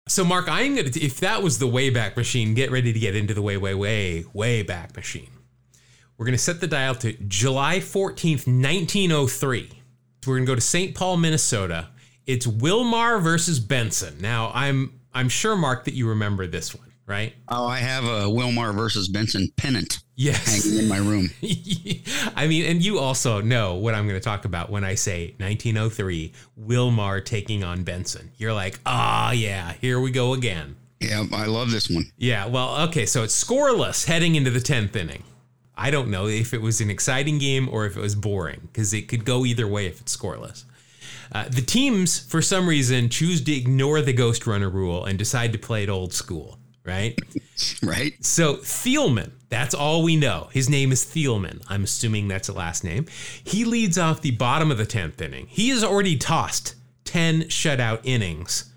[0.08, 3.16] So, Mark, I'm going to, if that was the Wayback Machine, get ready to get
[3.16, 5.30] into the way, way, way, way back machine.
[6.18, 9.70] We're going to set the dial to July 14th, 1903.
[10.26, 10.96] We're going to go to St.
[10.96, 11.90] Paul, Minnesota.
[12.26, 14.18] It's Willmar versus Benson.
[14.22, 17.34] Now, I'm I'm sure, Mark, that you remember this one, right?
[17.50, 20.64] Oh, I have a Willmar versus Benson pennant Yes.
[20.64, 21.30] hanging in my room.
[22.36, 25.36] I mean, and you also know what I'm going to talk about when I say
[25.40, 28.32] 1903, Willmar taking on Benson.
[28.38, 30.76] You're like, ah, yeah, here we go again.
[31.00, 32.06] Yeah, I love this one.
[32.18, 35.24] Yeah, well, okay, so it's scoreless heading into the 10th inning.
[35.76, 38.94] I don't know if it was an exciting game or if it was boring, because
[38.94, 40.66] it could go either way if it's scoreless.
[41.32, 45.52] Uh, the teams, for some reason, choose to ignore the ghost runner rule and decide
[45.54, 47.18] to play it old school, right?
[47.84, 48.14] Right?
[48.26, 50.50] So Thielman, that's all we know.
[50.52, 51.64] His name is Thielman.
[51.70, 53.06] I'm assuming that's a last name.
[53.44, 55.46] He leads off the bottom of the 10th inning.
[55.48, 58.74] He has already tossed 10 shutout innings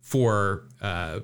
[0.00, 1.20] for uh,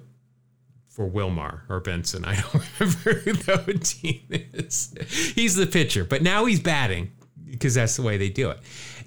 [0.94, 2.24] for Willmar or Benson.
[2.24, 4.94] I don't remember who the team is.
[5.35, 7.11] He's the pitcher, but now he's batting
[7.50, 8.61] because that's the way they do it.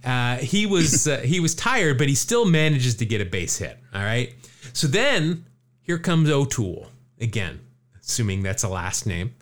[0.03, 3.57] Uh, he was uh, he was tired, but he still manages to get a base
[3.57, 3.79] hit.
[3.93, 4.35] All right.
[4.73, 5.45] So then
[5.81, 7.61] here comes O'Toole again,
[8.01, 9.33] assuming that's a last name.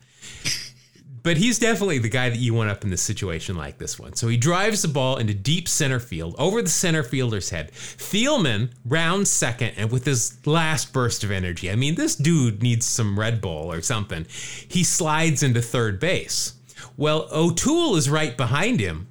[1.25, 4.13] But he's definitely the guy that you want up in this situation like this one.
[4.13, 7.71] So he drives the ball into deep center field, over the center fielder's head.
[7.71, 12.85] Thielman rounds second, and with his last burst of energy, I mean, this dude needs
[12.85, 14.27] some Red Bull or something.
[14.67, 16.53] He slides into third base.
[16.95, 19.07] Well, O'Toole is right behind him,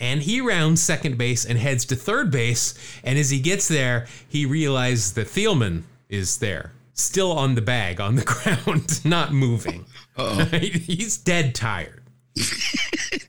[0.00, 2.74] and he rounds second base and heads to third base.
[3.04, 8.00] And as he gets there, he realizes that Thielman is there, still on the bag
[8.00, 8.24] on the
[8.64, 9.86] ground, not moving.
[10.52, 12.02] He's dead tired.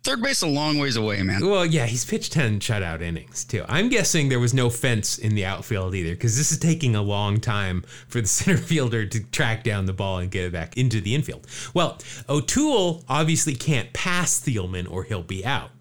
[0.04, 1.46] Third base a long ways away, man.
[1.46, 3.66] Well, yeah, he's pitched 10 shutout innings too.
[3.68, 7.02] I'm guessing there was no fence in the outfield either because this is taking a
[7.02, 10.78] long time for the center fielder to track down the ball and get it back
[10.78, 11.48] into the infield.
[11.74, 11.98] Well,
[12.30, 15.72] O'Toole obviously can't pass Thielman or he'll be out.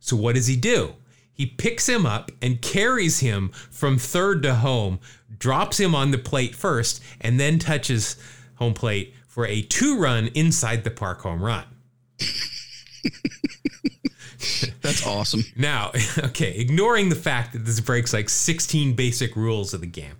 [0.00, 0.94] So what does he do?
[1.32, 4.98] He picks him up and carries him from third to home,
[5.38, 8.16] drops him on the plate first, and then touches
[8.56, 11.64] home plate for a two run inside the park home run.
[14.82, 15.42] That's awesome.
[15.56, 20.16] Now, okay, ignoring the fact that this breaks like 16 basic rules of the game,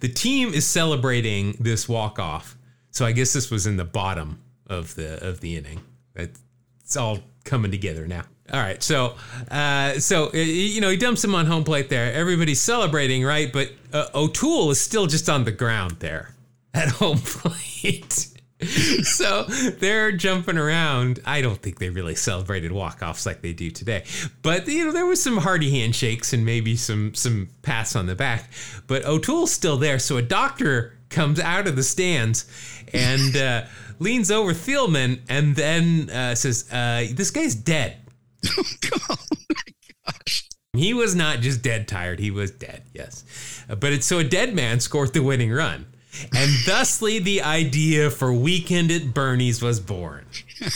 [0.00, 2.56] the team is celebrating this walk off.
[2.90, 5.80] So I guess this was in the bottom of the of the inning.
[6.16, 8.24] It's all coming together now.
[8.52, 9.14] All right, so
[9.52, 12.12] uh, so you know he dumps him on home plate there.
[12.12, 13.52] Everybody's celebrating, right?
[13.52, 16.34] But uh, O'Toole is still just on the ground there
[16.74, 18.37] at home plate.
[19.02, 21.20] so they're jumping around.
[21.24, 24.04] I don't think they really celebrated walk-offs like they do today.
[24.42, 28.16] But you know, there was some hearty handshakes and maybe some some pats on the
[28.16, 28.50] back.
[28.88, 30.00] But O'Toole's still there.
[30.00, 32.46] So a doctor comes out of the stands
[32.92, 33.64] and uh,
[34.00, 37.96] leans over Thielman and then uh, says, uh, "This guy's dead."
[38.58, 39.16] oh
[39.50, 39.72] my
[40.04, 40.48] gosh.
[40.74, 43.24] He was not just dead tired, he was dead, yes.
[43.68, 45.86] But it's so a dead man scored the winning run.
[46.34, 50.26] And thusly, the idea for Weekend at Bernie's was born.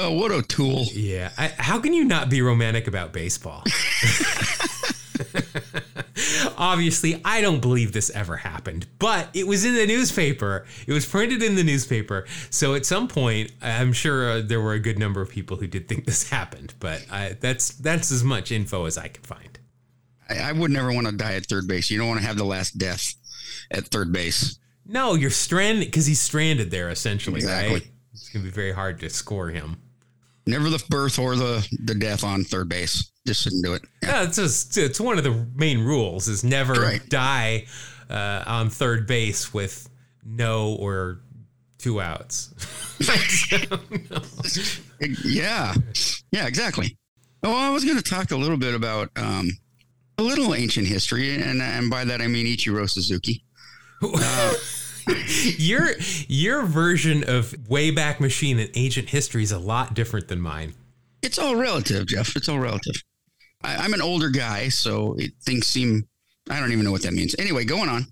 [0.00, 0.84] Oh, what a tool.
[0.92, 1.32] Yeah.
[1.36, 3.64] I, how can you not be romantic about baseball?
[6.56, 10.66] Obviously, I don't believe this ever happened, but it was in the newspaper.
[10.86, 12.26] It was printed in the newspaper.
[12.48, 15.66] So at some point, I'm sure uh, there were a good number of people who
[15.66, 19.58] did think this happened, but I, that's that's as much info as I could find.
[20.28, 21.90] I, I would never want to die at third base.
[21.90, 23.14] You don't want to have the last death
[23.70, 24.58] at third base.
[24.86, 27.74] No, you're stranded because he's stranded there essentially, Exactly.
[27.74, 27.88] right?
[28.12, 29.76] It's gonna be very hard to score him.
[30.46, 33.10] Never the birth or the, the death on third base.
[33.26, 33.82] Just shouldn't do it.
[34.02, 34.08] Yeah.
[34.08, 37.06] Yeah, it's just it's one of the main rules is never Right.
[37.10, 37.66] die
[38.08, 39.88] uh, on third base with
[40.24, 41.20] no or
[41.76, 42.54] two outs.
[45.24, 45.74] Yeah.
[46.32, 46.96] Yeah, exactly.
[47.42, 49.50] Oh, I was going to talk a little bit about um,
[50.18, 53.44] a little ancient history, and, and by that I mean Ichiro Suzuki.
[55.58, 55.90] your
[56.28, 60.74] your version of Wayback Machine and ancient history is a lot different than mine.
[61.22, 62.36] It's all relative, Jeff.
[62.36, 62.94] It's all relative.
[63.62, 66.06] I, I'm an older guy, so it, things seem,
[66.48, 67.34] I don't even know what that means.
[67.38, 68.06] Anyway, going on.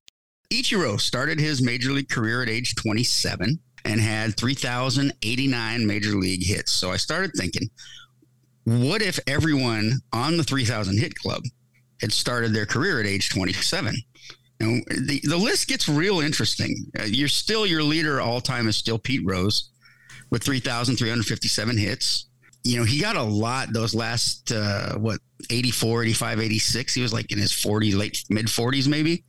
[0.52, 6.72] Ichiro started his major league career at age 27 and had 3,089 major league hits.
[6.72, 7.68] So I started thinking,
[8.64, 11.42] what if everyone on the 3,000 hit club
[12.00, 13.94] had started their career at age 27?
[14.58, 16.90] The, the list gets real interesting.
[16.98, 19.70] Uh, you're still your leader all time is still Pete Rose
[20.30, 22.26] with 3,357 hits.
[22.64, 26.94] You know, he got a lot those last, uh, what, 84, 85, 86.
[26.94, 29.24] He was like in his 40, late mid 40s, maybe.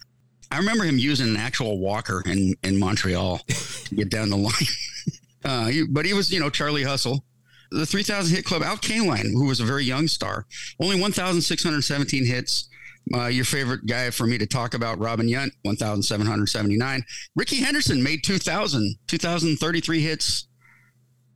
[0.49, 4.53] I remember him using an actual walker in, in Montreal to get down the line.
[5.45, 7.23] uh, he, but he was, you know, Charlie Hustle.
[7.69, 10.45] The 3,000 hit club, Al Kaline, who was a very young star,
[10.79, 12.69] only 1,617 hits.
[13.13, 17.03] Uh, your favorite guy for me to talk about, Robin Yount, 1,779.
[17.35, 20.47] Rickey Henderson made 2,000, 2,033 hits.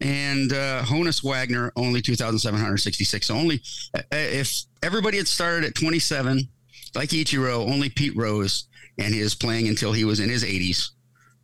[0.02, 3.28] And uh, Honus Wagner, only 2,766.
[3.28, 3.62] So only
[3.96, 6.50] uh, if everybody had started at 27,
[6.96, 10.90] like Ichiro, only Pete Rose and his playing until he was in his 80s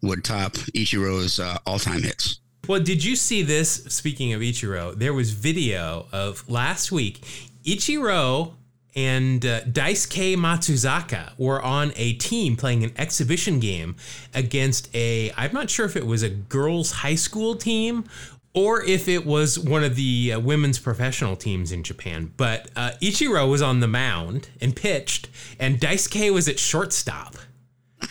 [0.02, 2.40] would top Ichiro's uh, all time hits.
[2.68, 3.86] Well, did you see this?
[3.86, 7.22] Speaking of Ichiro, there was video of last week.
[7.64, 8.54] Ichiro
[8.98, 13.96] and uh, Daisuke Matsuzaka were on a team playing an exhibition game
[14.34, 18.06] against a, I'm not sure if it was a girls' high school team
[18.56, 22.34] or if it was one of the uh, women's professional teams in Japan.
[22.38, 25.30] But uh, Ichiro was on the mound and pitched,
[25.60, 27.36] and Daisuke was at shortstop.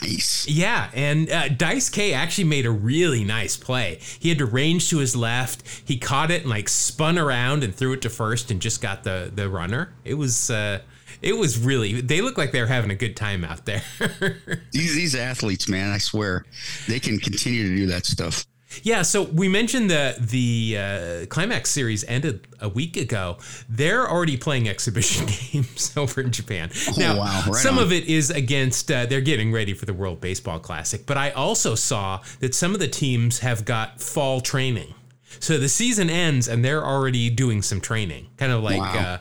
[0.02, 0.46] Nice.
[0.48, 1.48] Yeah, and uh,
[1.90, 3.98] K actually made a really nice play.
[4.18, 5.62] He had to range to his left.
[5.85, 9.04] He caught it and like spun around and threw it to first and just got
[9.04, 9.92] the the runner.
[10.04, 10.80] It was uh,
[11.22, 12.00] it was really.
[12.00, 13.82] They look like they're having a good time out there.
[14.72, 16.44] these these athletes, man, I swear,
[16.88, 18.46] they can continue to do that stuff.
[18.82, 23.38] Yeah, so we mentioned that the uh, climax series ended a week ago.
[23.68, 26.70] They're already playing exhibition games over in Japan.
[26.88, 27.84] Oh, now, wow, right some on.
[27.84, 28.90] of it is against.
[28.90, 32.74] Uh, they're getting ready for the World Baseball Classic, but I also saw that some
[32.74, 34.94] of the teams have got fall training.
[35.40, 38.94] So the season ends and they're already doing some training, kind of like Wow.
[38.98, 39.18] uh,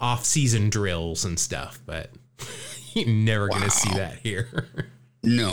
[0.00, 1.80] off-season drills and stuff.
[1.84, 2.10] But
[2.94, 4.68] you're never going to see that here.
[5.24, 5.52] No,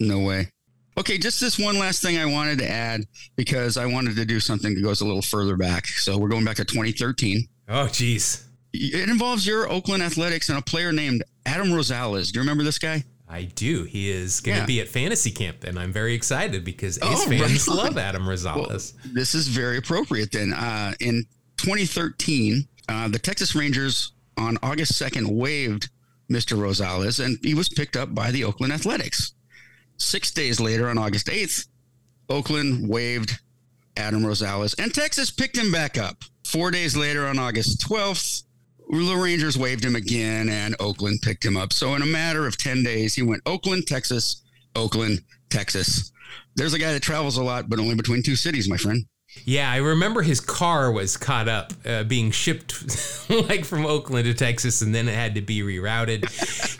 [0.00, 0.50] no way.
[0.96, 3.02] Okay, just this one last thing I wanted to add
[3.36, 5.86] because I wanted to do something that goes a little further back.
[5.88, 7.48] So we're going back to 2013.
[7.68, 8.46] oh, geez.
[8.72, 12.32] It involves your Oakland Athletics and a player named Adam Rosales.
[12.32, 13.04] Do you remember this guy?
[13.28, 13.84] I do.
[13.84, 14.66] He is going to Yeah.
[14.66, 18.24] be at fantasy camp, and I'm very excited because A's Oh, fans right love Adam
[18.24, 18.92] Rosales.
[19.12, 20.52] This is very appropriate then.
[20.52, 21.24] Uh, in
[21.56, 25.88] 2013, uh, the Texas Rangers on August 2nd waived
[26.30, 26.56] Mr.
[26.58, 29.32] Rosales and he was picked up by the Oakland Athletics.
[29.96, 31.66] Six days later, on August 8th,
[32.28, 33.38] Oakland waived
[33.96, 36.24] Adam Rosales and Texas picked him back up.
[36.44, 38.42] Four days later, on August 12th,
[38.90, 41.72] the Rangers waived him again and Oakland picked him up.
[41.72, 44.42] So, in a matter of 10 days, he went Oakland, Texas,
[44.76, 46.12] Oakland, Texas.
[46.56, 49.06] There's a guy that travels a lot, but only between two cities, my friend.
[49.44, 54.34] Yeah, I remember his car was caught up, uh, being shipped like from Oakland to
[54.34, 56.24] Texas, and then it had to be rerouted.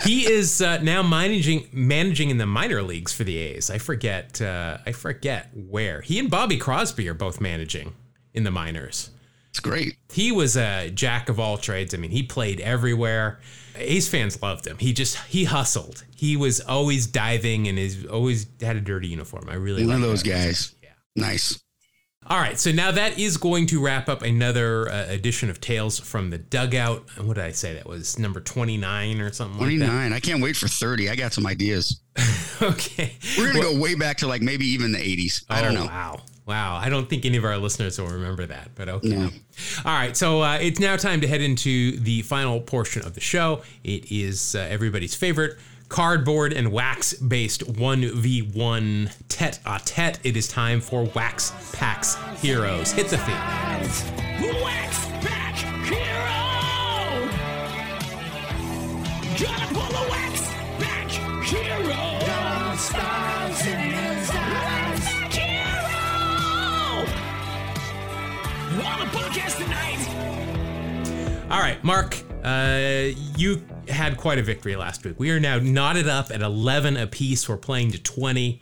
[0.07, 3.71] he is uh, now managing managing in the minor leagues for the A's.
[3.71, 6.01] I forget uh, I forget where.
[6.01, 7.93] He and Bobby Crosby are both managing
[8.33, 9.11] in the minors.
[9.51, 9.97] It's great.
[10.13, 11.95] he was a jack of all trades.
[11.95, 13.39] I mean, he played everywhere.
[13.77, 14.79] A's fans loved him.
[14.79, 16.03] He just he hustled.
[16.17, 19.49] He was always diving and is always had a dirty uniform.
[19.49, 20.75] I really One of those guys.
[20.83, 20.91] Yeah.
[21.15, 21.61] Nice.
[22.27, 25.99] All right, so now that is going to wrap up another uh, edition of Tales
[25.99, 27.05] from the Dugout.
[27.23, 27.75] What did I say?
[27.75, 30.13] That was number twenty nine or something like 29.
[30.13, 31.11] I can't wait for 30.
[31.11, 32.01] I got some ideas.
[32.63, 35.45] Okay, We're going to go way back to like maybe even the 80s.
[35.51, 35.87] I don't Oh, know.
[35.87, 36.23] Wow.
[36.47, 36.77] Wow.
[36.77, 39.09] I don't think any of our listeners will remember that, but okay.
[39.09, 39.25] No.
[39.85, 40.17] All right.
[40.17, 43.63] So uh, it's now time to head into the final portion of the show.
[43.83, 45.59] It is uh, everybody's favorite
[45.95, 50.19] cardboard and wax based 1v1 tete a tete.
[50.25, 52.91] It is time for Wax Packs Heroes.
[52.91, 53.37] Hit the theme.
[54.61, 55.55] Wax Pack
[55.87, 57.31] Hero!
[59.39, 61.11] Gonna pull a Wax Pack
[61.45, 62.03] Hero!
[62.77, 65.07] stars in his eyes.
[65.33, 65.95] Hero!
[68.85, 70.03] On the podcast tonight.
[71.53, 75.19] All right, Mark, uh, you had quite a victory last week.
[75.19, 77.49] We are now knotted up at 11 apiece.
[77.49, 78.61] We're playing to 20.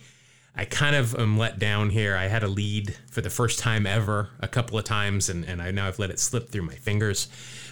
[0.55, 2.15] I kind of am let down here.
[2.15, 5.63] I had a lead for the first time ever a couple of times, and, and
[5.63, 7.29] I now I've let it slip through my fingers.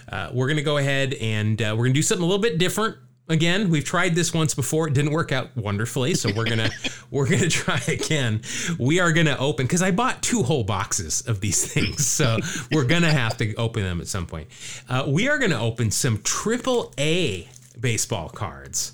[0.09, 2.43] Uh, we're going to go ahead and uh, we're going to do something a little
[2.43, 2.97] bit different.
[3.31, 4.89] Again, we've tried this once before.
[4.89, 6.69] It didn't work out wonderfully, so we're gonna
[7.13, 8.43] we're gonna try again.
[8.77, 12.39] We are gonna open because I bought two whole boxes of these things, so
[12.73, 14.49] we're gonna have to open them at some point.
[14.89, 17.49] Uh, we are gonna open some triple A
[17.81, 18.93] baseball cards,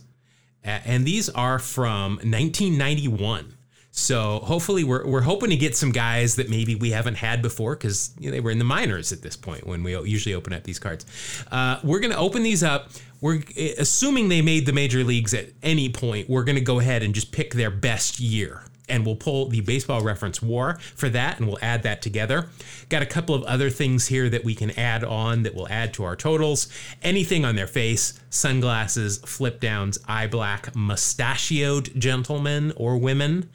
[0.64, 3.54] Uh, and these are from 1991.
[3.98, 7.74] So hopefully we're, we're hoping to get some guys that maybe we haven't had before
[7.74, 10.52] because you know, they were in the minors at this point when we usually open
[10.52, 11.06] up these cards.
[11.50, 12.90] Uh, we're going to open these up.
[13.22, 13.42] We're
[13.78, 16.28] assuming they made the major leagues at any point.
[16.28, 19.62] We're going to go ahead and just pick their best year and we'll pull the
[19.62, 22.48] baseball reference war for that and we'll add that together.
[22.90, 25.94] Got a couple of other things here that we can add on that will add
[25.94, 26.68] to our totals.
[27.02, 33.48] Anything on their face, sunglasses, flip downs, eye black, mustachioed gentlemen or women.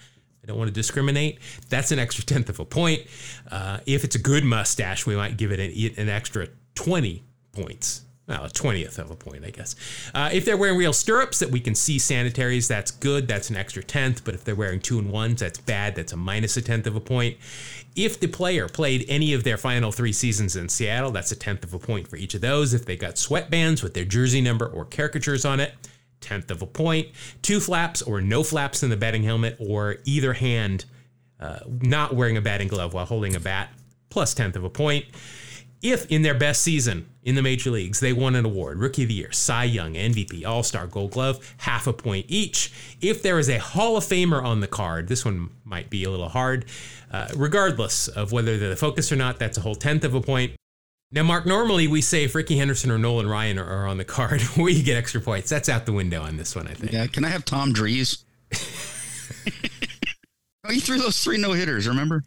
[0.44, 1.40] I don't want to discriminate.
[1.70, 3.02] That's an extra tenth of a point.
[3.50, 8.02] Uh, if it's a good mustache, we might give it an, an extra 20 points
[8.32, 9.76] well, a twentieth of a point, I guess.
[10.14, 13.28] Uh, if they're wearing real stirrups that we can see sanitaries, that's good.
[13.28, 14.24] That's an extra tenth.
[14.24, 15.96] But if they're wearing two and ones, that's bad.
[15.96, 17.38] That's a minus a tenth of a point.
[17.96, 21.66] If the player played any of their final three seasons in Seattle, that's a tenth
[21.66, 22.74] of a point for each of those.
[22.74, 25.74] If they got sweatbands with their jersey number or caricatures on it,
[26.22, 27.12] tenth of a.
[27.42, 30.86] Two flaps or no flaps in the batting helmet, or either hand
[31.40, 33.70] uh, not wearing a batting glove while holding a bat,
[34.10, 35.06] plus tenth of a point
[35.82, 39.10] if in their best season in the major leagues they won an award rookie of
[39.10, 43.50] the year cy young mvp all-star gold glove half a point each if there is
[43.50, 46.66] a hall of famer on the card this one might be a little hard
[47.12, 50.22] uh, regardless of whether they're the focus or not that's a whole tenth of a
[50.22, 50.54] point
[51.12, 54.06] now mark normally we say if Rickey henderson or nolan ryan are, are on the
[54.06, 57.08] card we get extra points that's out the window on this one i think Yeah,
[57.08, 58.24] can I have Tom Drees?
[60.66, 61.88] oh, you threw those three no hitters.
[61.88, 62.24] Remember?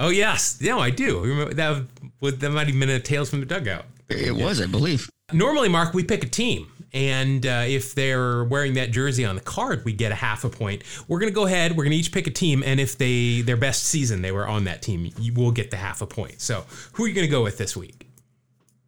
[0.00, 1.84] oh yes no i do remember that
[2.20, 5.08] would that might have been a tales from the dugout It was, I believe.
[5.32, 6.70] Normally, Mark, we pick a team.
[6.92, 10.48] And uh, if they're wearing that jersey on the card, we get a half a
[10.48, 10.84] point.
[11.08, 11.72] We're going to go ahead.
[11.72, 14.46] We're going to each pick a team, and if they their best season they were
[14.46, 16.40] on that team, you will get the half a point.
[16.40, 18.08] So, who are you going to go with this week?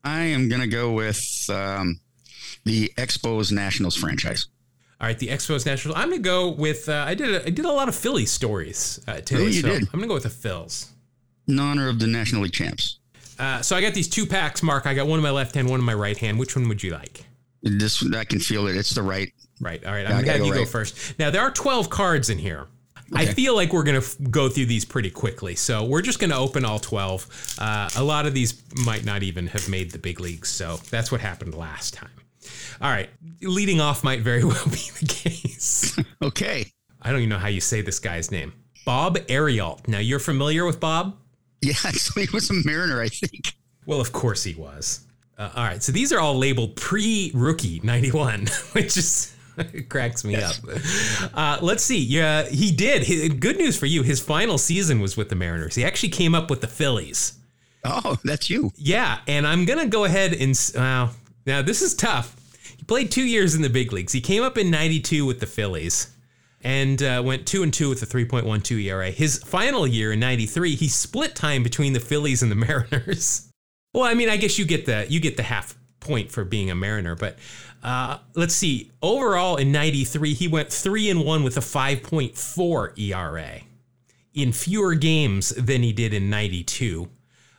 [0.04, 1.98] I am going to go with um,
[2.64, 4.46] the Expos Nationals franchise.
[5.00, 5.98] All right, the Expos Nationals.
[5.98, 6.88] I'm going to go with.
[6.88, 7.34] Uh, I did.
[7.34, 9.42] A, I did a lot of Philly stories uh, today.
[9.42, 9.82] Oh, you so did.
[9.82, 10.90] I'm going to go with the Phils.
[11.48, 13.00] In honor of the National League champs.
[13.38, 14.86] Uh, so I got these two packs, Mark.
[14.86, 16.38] I got one in my left hand, one in my right hand.
[16.38, 17.24] Which one would you like?
[17.62, 18.76] This I can feel it.
[18.76, 19.32] It's the right.
[19.60, 19.84] Right.
[19.84, 20.02] All right.
[20.02, 21.18] Yeah, I'm gonna have you go go first.
[21.18, 22.66] Now there are 12 cards in here.
[23.12, 26.36] I feel like we're gonna f- go through these pretty quickly, so we're just gonna
[26.38, 27.56] open all 12.
[27.58, 31.12] Uh, a lot of these might not even have made the big leagues, so that's
[31.12, 32.10] what happened last time.
[32.80, 33.08] All right,
[33.42, 35.98] leading off might very well be the case.
[36.22, 36.66] Okay.
[37.02, 38.52] I don't even know how you say this guy's name.
[38.84, 39.86] Bob Ayrault.
[39.86, 41.16] Now you're familiar with Bob?
[41.60, 43.54] Yeah, so he was a Mariner, I think.
[43.86, 45.00] Well, of course he was.
[45.38, 49.34] Uh, all right, so these are all labeled pre-rookie 91, which is
[49.88, 50.54] cracks me up.
[51.34, 51.98] Uh, let's see.
[51.98, 53.02] Yeah, he did.
[53.02, 54.02] He- good news for you.
[54.02, 55.74] His final season was with the Mariners.
[55.74, 57.38] He actually came up with the Phillies.
[57.84, 58.72] Oh, that's you.
[58.76, 61.10] Yeah, and I'm gonna go ahead and wow.
[61.46, 62.34] Now this is tough.
[62.76, 64.12] He played two years in the big leagues.
[64.12, 66.08] He came up in '92 with the Phillies,
[66.66, 69.12] and uh, went two and two with a 3.12 ERA.
[69.12, 73.48] His final year in '93, he split time between the Phillies and the Mariners.
[73.94, 76.68] Well, I mean, I guess you get the you get the half point for being
[76.68, 77.38] a Mariner, but
[77.84, 78.90] uh, let's see.
[79.00, 83.60] Overall in '93, he went three and one with a 5.4 ERA
[84.34, 87.08] in fewer games than he did in 92.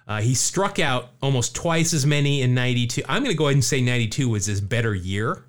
[0.05, 3.03] Uh, he struck out almost twice as many in 92.
[3.07, 5.43] I'm going to go ahead and say 92 was his better year.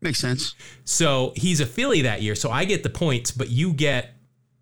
[0.00, 0.54] Makes sense.
[0.84, 2.34] So he's a Philly that year.
[2.34, 4.10] So I get the points, but you get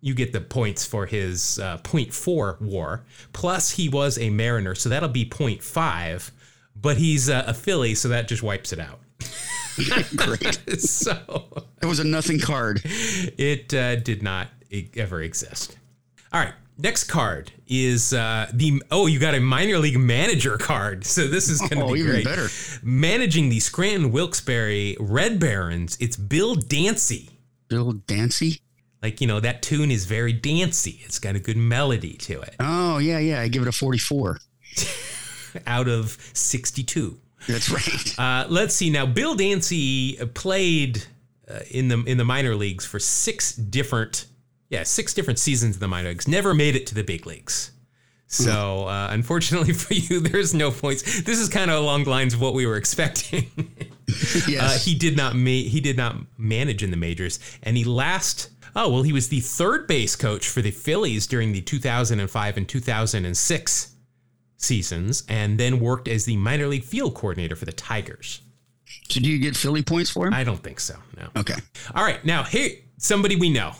[0.01, 3.03] you get the points for his uh, 0.4 WAR.
[3.33, 6.31] Plus he was a Mariner, so that'll be 0.5.
[6.79, 8.99] But he's uh, a Philly, so that just wipes it out.
[10.15, 10.79] Great.
[10.79, 12.81] so It was a nothing card.
[12.85, 15.75] it uh, did not e- ever exist.
[16.31, 16.53] All right.
[16.77, 21.49] Next card is uh, the oh you got a minor league manager card so this
[21.49, 22.25] is going to Oh, be great.
[22.25, 22.47] better.
[22.83, 27.29] Managing the Scranton Wilkes-Barre Red Barons, it's Bill Dancy.
[27.69, 28.59] Bill Dancy.
[29.01, 30.99] Like you know that tune is very dancy.
[31.05, 32.55] It's got a good melody to it.
[32.59, 33.39] Oh, yeah, yeah.
[33.39, 34.39] I give it a 44.
[35.67, 37.17] Out of sixty-two.
[37.47, 38.19] That's right.
[38.19, 39.05] Uh, let's see now.
[39.05, 41.03] Bill Dancy played
[41.49, 44.25] uh, in the in the minor leagues for six different,
[44.69, 46.27] yeah, six different seasons in the minor leagues.
[46.27, 47.71] Never made it to the big leagues.
[48.27, 51.21] So uh, unfortunately for you, there's no points.
[51.21, 53.49] This is kind of along the lines of what we were expecting.
[54.59, 58.49] uh, he did not ma- he did not manage in the majors, and he last.
[58.75, 62.67] Oh well, he was the third base coach for the Phillies during the 2005 and
[62.67, 63.95] 2006
[64.57, 68.41] seasons, and then worked as the minor league field coordinator for the Tigers.
[69.07, 70.33] so do you get Philly points for him?
[70.33, 70.95] I don't think so.
[71.15, 71.29] No.
[71.37, 71.55] okay.
[71.93, 73.73] All right, now hey, somebody we know.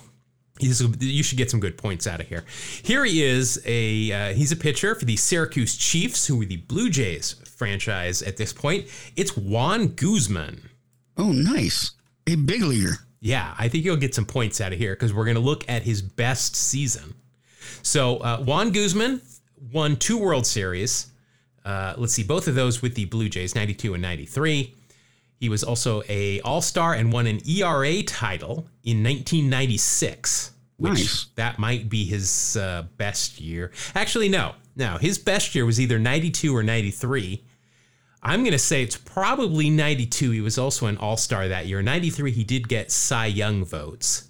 [0.59, 2.45] He's, you should get some good points out of here.
[2.81, 3.61] Here he is.
[3.65, 8.21] A uh, he's a pitcher for the Syracuse Chiefs, who are the Blue Jays franchise
[8.21, 8.87] at this point.
[9.17, 10.69] It's Juan Guzman.
[11.17, 11.91] Oh, nice.
[12.27, 12.99] A big leaguer.
[13.19, 15.67] Yeah, I think you'll get some points out of here because we're going to look
[15.67, 17.15] at his best season.
[17.81, 19.21] So uh, Juan Guzman
[19.73, 21.07] won two World Series.
[21.63, 24.73] Uh, let's see, both of those with the Blue Jays, 92 and 93.
[25.39, 31.25] He was also a All-Star and won an ERA title in 1996, which Nice.
[31.35, 33.71] that might be his uh, best year.
[33.93, 37.43] Actually, no, no, his best year was either 92 or 93.
[38.23, 40.31] I'm going to say it's probably 92.
[40.31, 41.81] He was also an All Star that year.
[41.81, 44.29] 93, he did get Cy Young votes.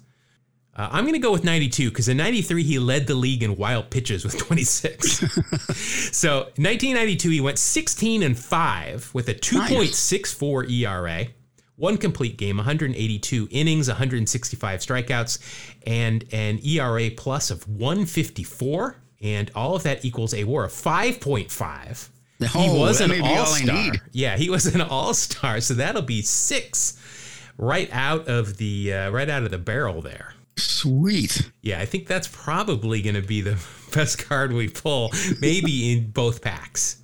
[0.76, 3.56] Uh, I'm going to go with 92 because in 93, he led the league in
[3.56, 5.16] wild pitches with 26.
[6.14, 11.26] so 1992, he went 16 and 5 with a 2.64 ERA,
[11.76, 15.38] one complete game, 182 innings, 165 strikeouts,
[15.86, 18.96] and an ERA plus of 154.
[19.22, 23.92] And all of that equals a war of 5.5 he Oh, was an all star.
[24.12, 25.60] Yeah, he was an all star.
[25.60, 26.98] So that'll be six
[27.56, 30.34] right out of the uh, right out of the barrel there.
[30.56, 31.50] Sweet.
[31.62, 33.58] Yeah, I think that's probably going to be the
[33.92, 37.02] best card we pull, maybe in both packs.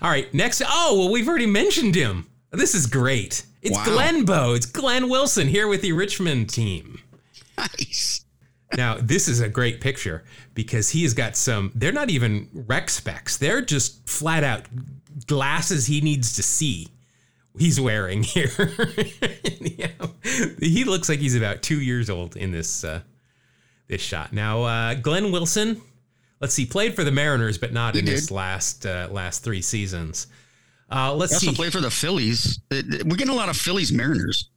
[0.00, 0.62] All right, next.
[0.66, 2.26] Oh, well, we've already mentioned him.
[2.52, 3.44] This is great.
[3.62, 3.84] It's Wow.
[3.84, 4.54] Glenn Bow.
[4.54, 7.00] It's Glenn Wilson here with the Richmond team.
[7.58, 8.24] Nice.
[8.76, 10.24] Now, this is a great picture
[10.54, 13.36] because he has got some, they're not even rec specs.
[13.36, 14.66] They're just flat out
[15.26, 16.88] glasses he needs to see.
[17.58, 18.50] He's wearing here.
[19.60, 19.88] Yeah.
[20.60, 23.00] He looks like he's about two years old in this uh,
[23.88, 24.32] this shot.
[24.32, 25.80] Now, uh, Glenn Wilson,
[26.40, 30.26] let's see, played for the Mariners, but not in his last uh, last three seasons.
[30.90, 31.56] Uh, let's He also see.
[31.56, 32.60] played for the Phillies.
[32.70, 34.48] Uh, We're getting a lot of Phillies Mariners.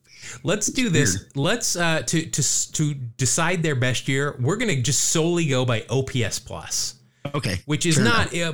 [0.44, 1.26] Let's do this.
[1.36, 4.36] Let's uh, to to to decide their best year.
[4.40, 6.96] We're gonna just solely go by OPS plus,
[7.34, 7.60] Okay.
[7.66, 8.54] which is fair not, uh,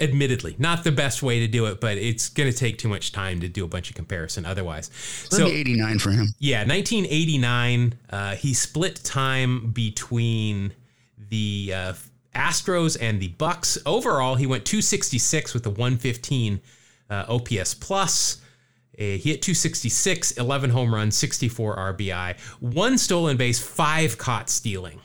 [0.00, 1.80] admittedly, not the best way to do it.
[1.80, 4.90] But it's gonna take too much time to do a bunch of comparison otherwise.
[5.30, 6.26] So 89 for him.
[6.38, 7.94] yeah, 1989.
[8.10, 10.72] Uh, he split time between
[11.30, 11.92] the uh,
[12.34, 13.78] Astros and the Bucs.
[13.84, 16.60] Overall, he went 266 with a 115
[17.10, 18.40] uh, OPS plus.
[18.98, 25.00] Uh, he hit 266, 11 home runs, 64 RBI, one stolen base, five caught stealing.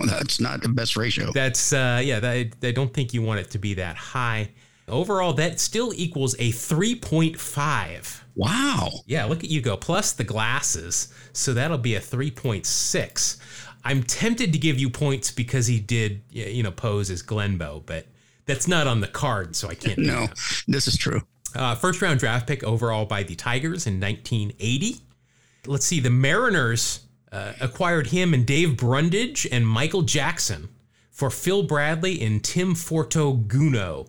[0.06, 1.32] That's not the best ratio.
[1.32, 2.20] That's uh, yeah.
[2.20, 4.50] That, I don't think you want it to be that high.
[4.86, 8.20] Overall, that still equals a 3.5.
[8.34, 8.90] wow.
[9.06, 9.78] Yeah, look at you go.
[9.78, 11.12] Plus the glasses.
[11.32, 13.38] So that'll be a 3.6.
[13.84, 18.06] I'm tempted to give you points because he did, you know, pose as Glenbow, but
[18.46, 19.98] that's not on the card, so I can't.
[19.98, 20.26] No,
[20.66, 21.22] this is true.
[21.54, 24.96] Uh, first round draft pick overall by the Tigers in 1980.
[25.66, 27.03] Let's see, the Mariners
[27.34, 30.68] uh, acquired him and Dave Brundage and Michael Jackson
[31.10, 34.08] for Phil Bradley and Tim Fortoguno.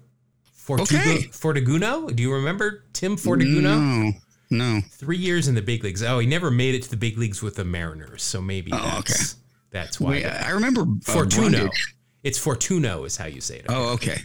[0.57, 1.27] Fortugo- Okay.
[1.31, 2.15] Fortuguno?
[2.15, 3.63] Do you remember Tim Fortuguno?
[3.79, 4.11] No,
[4.49, 4.81] no.
[4.91, 6.01] Three years in the big leagues.
[6.03, 8.77] Oh, he never made it to the big leagues with the Mariners, so maybe Oh,
[8.77, 9.35] that's
[9.71, 10.11] that's why.
[10.11, 11.49] Wait, I remember uh, Fortuno.
[11.51, 11.95] Brundage.
[12.23, 13.65] It's Fortuno is how you say it.
[13.69, 14.17] Oh, okay.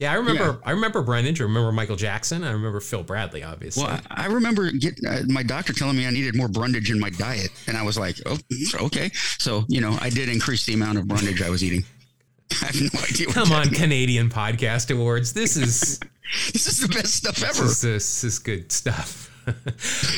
[0.00, 0.12] Yeah.
[0.12, 0.44] I remember.
[0.44, 0.56] Yeah.
[0.64, 1.40] I remember Brundage.
[1.40, 2.42] I remember Michael Jackson.
[2.42, 3.44] I remember Phil Bradley.
[3.44, 3.84] Obviously.
[3.84, 6.98] Well, I, I remember get, uh, my doctor telling me I needed more Brundage in
[6.98, 8.38] my diet, and I was like, "Oh,
[8.86, 11.84] okay." So you know, I did increase the amount of Brundage I was eating.
[12.62, 13.26] I have no idea.
[13.28, 15.32] What Come on, Canadian Podcast Awards.
[15.32, 16.00] This is
[16.52, 17.64] This is the best stuff ever.
[17.64, 19.28] this, this is good stuff.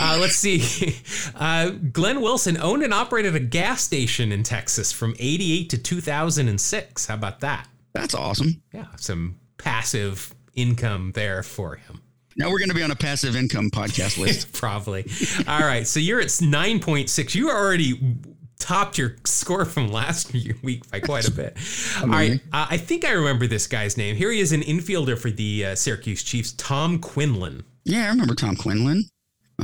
[0.01, 0.97] uh, let's see.
[1.35, 7.07] Uh, Glenn Wilson owned and operated a gas station in Texas from '88 to 2006.
[7.07, 7.67] How about that?
[7.95, 8.63] That's awesome.
[8.75, 12.01] Yeah, some passive income there for him.
[12.37, 14.53] Now we're going to be on a passive income podcast list.
[14.59, 15.05] Probably.
[15.47, 15.87] All right.
[15.87, 17.35] So you're at 9.6.
[17.35, 18.17] You already
[18.59, 20.33] topped your score from last
[20.63, 21.59] week by quite a bit.
[22.01, 22.41] All right.
[22.53, 24.17] Uh, I think I remember this guy's name.
[24.17, 27.65] Here he is, an infielder for the uh, Syracuse Chiefs, Tom Quinlan.
[27.85, 29.05] yeah, I remember Tom Quinlan.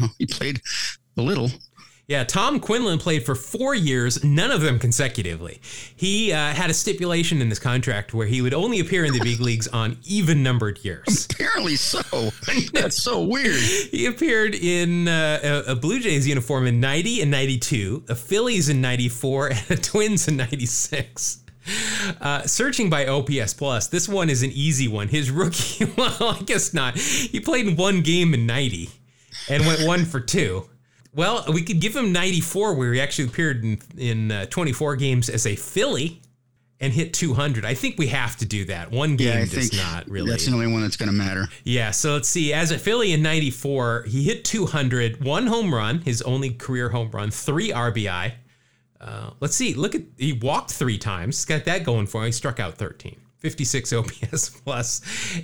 [0.01, 0.61] Oh, he played
[1.17, 1.51] a little.
[2.09, 5.61] Yeah, Tom Quinlan played for four years, none of them consecutively.
[5.95, 9.21] He uh, had a stipulation in his contract where he would only appear in the
[9.21, 11.29] big leagues on even numbered years.
[11.31, 12.01] Apparently so.
[12.73, 13.61] That's so weird.
[13.61, 18.71] He appeared in uh, a, a Blue Jays uniform in 90 and 92, a Phillies
[18.71, 21.45] in 94, and a Twins in 96.
[22.23, 25.09] Uh, searching by OPS Plus, this one is an easy one.
[25.09, 26.97] His rookie, well, I guess not.
[26.97, 28.89] He played in one game in 90
[29.51, 30.71] and went one for two.
[31.15, 35.29] Well, we could give him 94, where he actually appeared in, in uh, 24 games
[35.29, 36.21] as a Philly
[36.81, 37.65] and hit 200.
[37.65, 38.93] I think we have to do that.
[38.93, 40.31] One game Yeah, I does think not really.
[40.31, 41.49] that's the only one that's going to matter.
[41.65, 42.53] Yeah, so let's see.
[42.53, 47.11] As a Philly in 94, he hit 200, one home run, his only career home
[47.11, 48.33] run, three RBI.
[49.01, 49.75] Uh, let's see.
[49.75, 51.39] Look at he walked three times.
[51.39, 52.27] He's got that going for him.
[52.27, 53.17] He struck out 13.
[53.39, 55.01] 56 OPS plus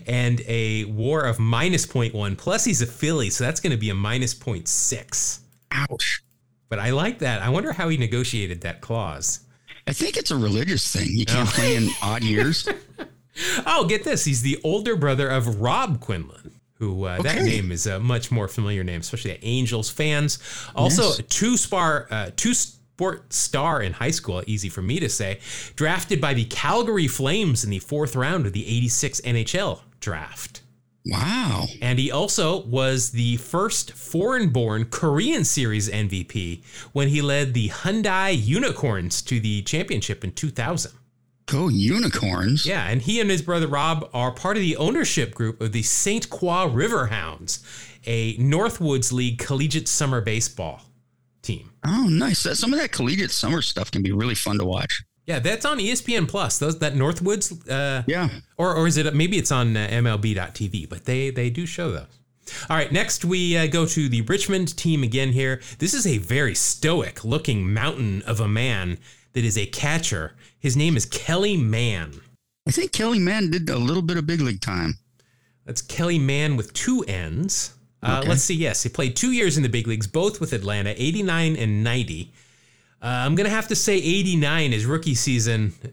[0.09, 2.37] and a war of minus 0.1.
[2.37, 5.39] Plus, he's a Philly, so that's going to be a minus 0.6.
[5.75, 6.23] Ouch.
[6.69, 7.43] But I like that.
[7.43, 9.41] I wonder how he negotiated that clause.
[9.87, 11.09] I think it's a religious thing.
[11.11, 12.67] You can't play in odd years.
[13.67, 14.25] Oh, get this.
[14.25, 18.49] He's the older brother of Rob Quinlan, who uh, that name is a much more
[18.49, 20.39] familiar name, especially to Angels fans.
[20.75, 21.21] Also, Yes.
[21.29, 25.41] two spar, uh, two sport star in high school, easy for me to say,
[25.77, 30.63] drafted by the Calgary Flames in the fourth round of the 86 NHL draft.
[31.07, 31.67] Wow.
[31.83, 37.69] And he also was the first foreign born Korean Series MVP when he led the
[37.69, 40.93] Hyundai Unicorns to the championship in 2000.
[41.47, 42.65] Go unicorns.
[42.65, 45.83] Yeah, and he and his brother Rob are part of the ownership group of the
[45.83, 46.31] St.
[46.31, 47.63] Croix Riverhounds,
[48.07, 50.81] a Northwoods League collegiate summer baseball
[51.43, 51.71] team.
[51.87, 52.41] Oh, nice.
[52.59, 55.03] Some of that collegiate summer stuff can be really fun to watch.
[55.27, 56.59] Yeah, that's on ESPN Plus.
[56.59, 58.29] Those that Northwoods, uh, Yeah.
[58.59, 60.89] or or is it maybe it's on uh, MLB.TV?
[60.89, 62.07] But they they do show those.
[62.69, 65.63] All right, next we uh, go to the Richmond team again here.
[65.79, 68.99] This is a very stoic looking mountain of a man
[69.33, 70.35] that is a catcher.
[70.59, 72.21] His name is Kelly Mann.
[72.69, 74.99] I think Kelly Mann did a little bit of big league time.
[75.65, 77.73] That's Kelly Mann with two N's.
[78.03, 78.29] Uh, Okay.
[78.29, 78.55] Let's see.
[78.55, 82.31] Yes, he played two years in the big leagues, both with Atlanta, 89 and 90.
[83.05, 85.75] Uh, I'm going to have to say 89, is rookie season,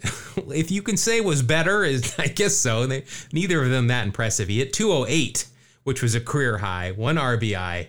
[0.47, 2.85] if you can say was better, is I guess so.
[2.87, 3.03] They,
[3.33, 4.47] neither of them that impressive.
[4.47, 5.45] He hit 208,
[5.83, 7.87] which was a career high, one RBI,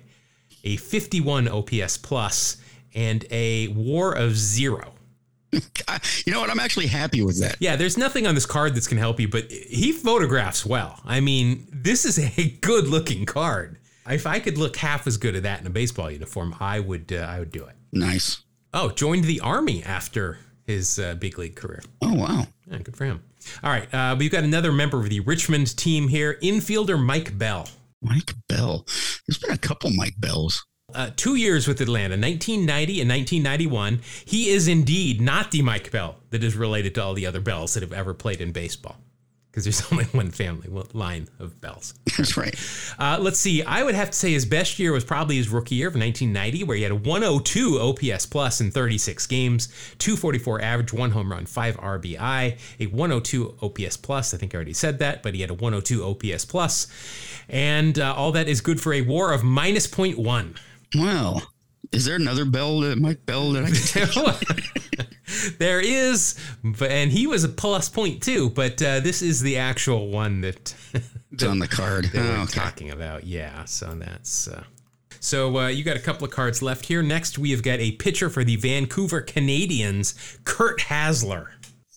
[0.64, 2.56] a 51 OPS plus,
[2.96, 4.92] and a war of zero.
[6.24, 6.48] You know what?
[6.50, 7.56] I'm actually happy with that.
[7.60, 11.00] Yeah, there's nothing on this card that's going to help you, but he photographs well.
[11.04, 13.78] I mean, this is a good looking card.
[14.08, 17.12] If I could look half as good at that in a baseball uniform, I would.
[17.12, 17.74] Uh, I would do it.
[17.92, 18.41] Nice.
[18.74, 21.82] Oh, joined the army after his uh, big league career.
[22.00, 22.46] Oh, wow.
[22.70, 23.22] Yeah, good for him.
[23.62, 27.68] All right, uh, we've got another member of the Richmond team here, infielder Mike Bell.
[28.00, 28.86] Mike Bell.
[29.26, 30.64] There's been a couple Mike Bells.
[30.94, 34.00] Uh, two years with Atlanta, 1990 and 1991.
[34.24, 37.74] He is indeed not the Mike Bell that is related to all the other Bells
[37.74, 38.96] that have ever played in baseball,
[39.52, 41.94] because there's only one family one line of Bells.
[42.16, 42.54] That's right.
[42.98, 43.62] Uh, let's see.
[43.62, 46.64] I would have to say his best year was probably his rookie year of 1990,
[46.64, 51.44] where he had a 102 OPS plus in 36 games, 244 average, one home run,
[51.44, 54.32] five RBI, a 102 OPS plus.
[54.32, 56.86] I think I already said that, but he had a 102 OPS plus,
[57.48, 60.56] and uh, all that is good for a WAR of minus 0.1.
[60.94, 61.42] Well,
[61.92, 63.74] is there another Bell, that Mike Bell that I can
[64.12, 65.06] tell?
[65.58, 69.58] there is, but and he was a plus point too, but uh, this is the
[69.58, 70.74] actual one that
[71.32, 72.04] It's on the card.
[72.06, 72.52] that we're Oh, okay.
[72.60, 73.24] talking about.
[73.24, 74.64] Yeah, so that's uh,
[75.20, 77.02] so uh, you got a couple of cards left here.
[77.02, 80.14] Next, we have got a pitcher for the Vancouver Canadians,
[80.44, 81.46] Curt Hasler.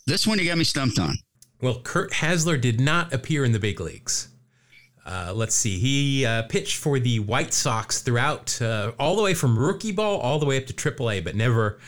[0.08, 1.18] This one you got me stumped on.
[1.62, 4.30] Well, Curt Hasler did not appear in the big leagues.
[5.06, 5.78] Uh, let's see.
[5.78, 10.18] He uh, pitched for the White Sox throughout, uh, all the way from rookie ball
[10.20, 11.80] all the way up to AAA, but never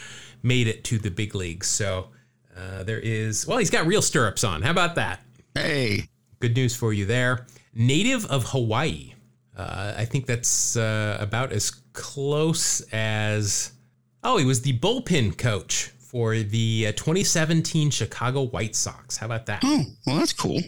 [0.43, 1.65] made it to the big leagues.
[1.67, 2.09] So
[2.55, 4.61] uh, there is, well, he's got real stirrups on.
[4.61, 5.21] How about that?
[5.55, 6.09] Hey,
[6.39, 7.47] Good news for you there.
[7.73, 9.13] Native of Hawaii.
[9.57, 13.71] Uh, I think that's uh, about as close as.
[14.23, 19.17] Oh, he was the bullpen coach for the uh, 2017 Chicago White Sox.
[19.17, 19.61] How about that?
[19.63, 20.59] oh, well, that's cool.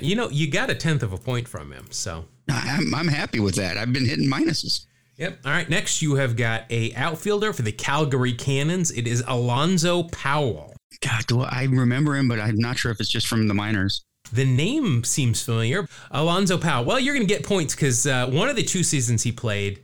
[0.00, 1.86] You know, you got a tenth of a point from him.
[1.90, 3.76] So, I'm, I'm happy with that.
[3.76, 4.86] I've been hitting minuses.
[5.16, 5.38] yep.
[5.44, 5.68] All right.
[5.68, 8.90] Next, you have got a outfielder for the Calgary Cannons.
[8.90, 10.74] It is Alonzo Powell.
[11.00, 13.54] God, do I, I remember him, but I'm not sure if it's just from the
[13.54, 14.04] minors.
[14.32, 15.86] The name seems familiar.
[16.10, 16.84] Alonzo Powell.
[16.84, 19.82] Well, you're going to get points because uh, one of the two seasons he played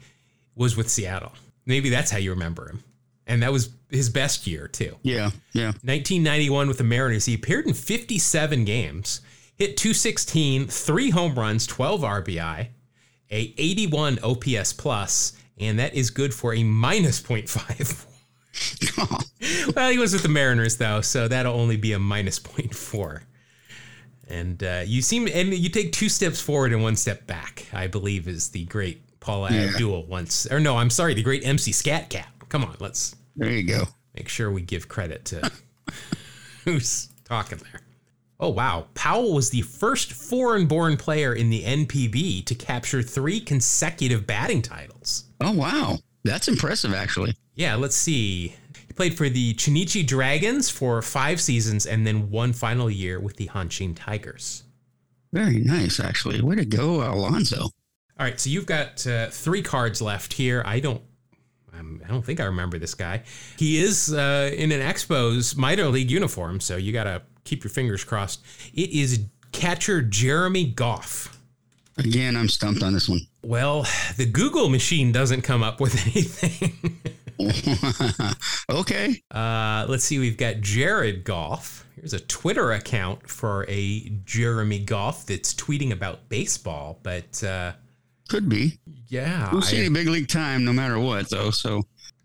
[0.57, 1.33] was with Seattle.
[1.65, 2.83] Maybe that's how you remember him.
[3.27, 4.97] And that was his best year, too.
[5.03, 5.67] Yeah, yeah.
[5.85, 7.25] 1991 with the Mariners.
[7.27, 9.21] He appeared in 57 games,
[9.63, 12.69] hit 216, three home runs, 12 RBI,
[13.31, 18.07] a 81 OPS plus, and that is good for a minus 0.5.
[19.77, 23.21] well, he was with the Mariners though, so that'll only be a minus 0.4.
[24.29, 27.67] And uh, you seem, and you take two steps forward and one step back.
[27.73, 29.69] I believe is the great Paula Yeah.
[29.71, 32.27] Abdul once, or no, I'm sorry, the great MC Scat Cat.
[32.49, 33.85] Come on, let's there you go.
[34.17, 35.53] make sure we give credit to
[36.65, 37.82] who's talking there.
[38.43, 38.89] Oh, wow.
[38.95, 44.63] Powell was the first foreign born player in the NPB to capture three consecutive batting
[44.63, 45.27] titles.
[45.41, 45.99] Oh, wow.
[46.25, 47.37] That's impressive, actually.
[47.55, 48.57] Yeah, let's see.
[48.89, 53.37] He played for the Chunichi Dragons for five seasons and then one final year with
[53.37, 54.65] the Hanshin Tigers.
[55.33, 56.43] Very nice, actually.
[56.43, 57.63] Way to go, Alonzo.
[57.63, 57.71] All
[58.19, 60.65] right, so you've got uh, three cards left here.
[60.67, 61.01] I don't,
[61.79, 63.23] um, I don't think I remember this guy.
[63.57, 67.71] He is uh, in an Expos minor league uniform, so you got to keep your
[67.71, 68.43] fingers crossed.
[68.75, 69.21] It is
[69.53, 71.39] catcher Jeremy Goff.
[71.99, 73.21] Again, I'm stumped on this one.
[73.43, 73.87] Well,
[74.17, 76.99] the Google machine doesn't come up with anything.
[78.71, 79.23] okay.
[79.31, 80.19] Uh, let's see.
[80.19, 81.87] We've got Jared Goff.
[81.97, 86.99] Here's a Twitter account for a Jeremy Goff that's tweeting about baseball.
[87.03, 87.73] But uh,
[88.29, 88.79] Could be.
[89.09, 91.51] yeah, We'll see I- any big league time no matter what, though.
[91.51, 91.83] So,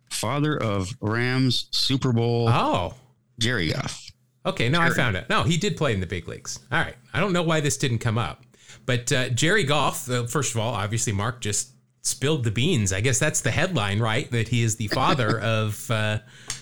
[0.10, 2.94] father of Rams Super Bowl, oh,
[3.40, 4.07] Jerry Goff.
[4.48, 5.30] Okay, no, I found it.
[5.30, 6.60] No, he did play in the big leagues.
[6.72, 6.96] All right.
[7.14, 8.44] I don't know why this didn't come up.
[8.86, 11.72] But uh, Jerry Goff, uh, first of all, obviously, Mark just
[12.02, 12.94] spilled the beans.
[12.94, 14.32] I guess that's the headline, right?
[14.32, 16.20] That he is the father of uh,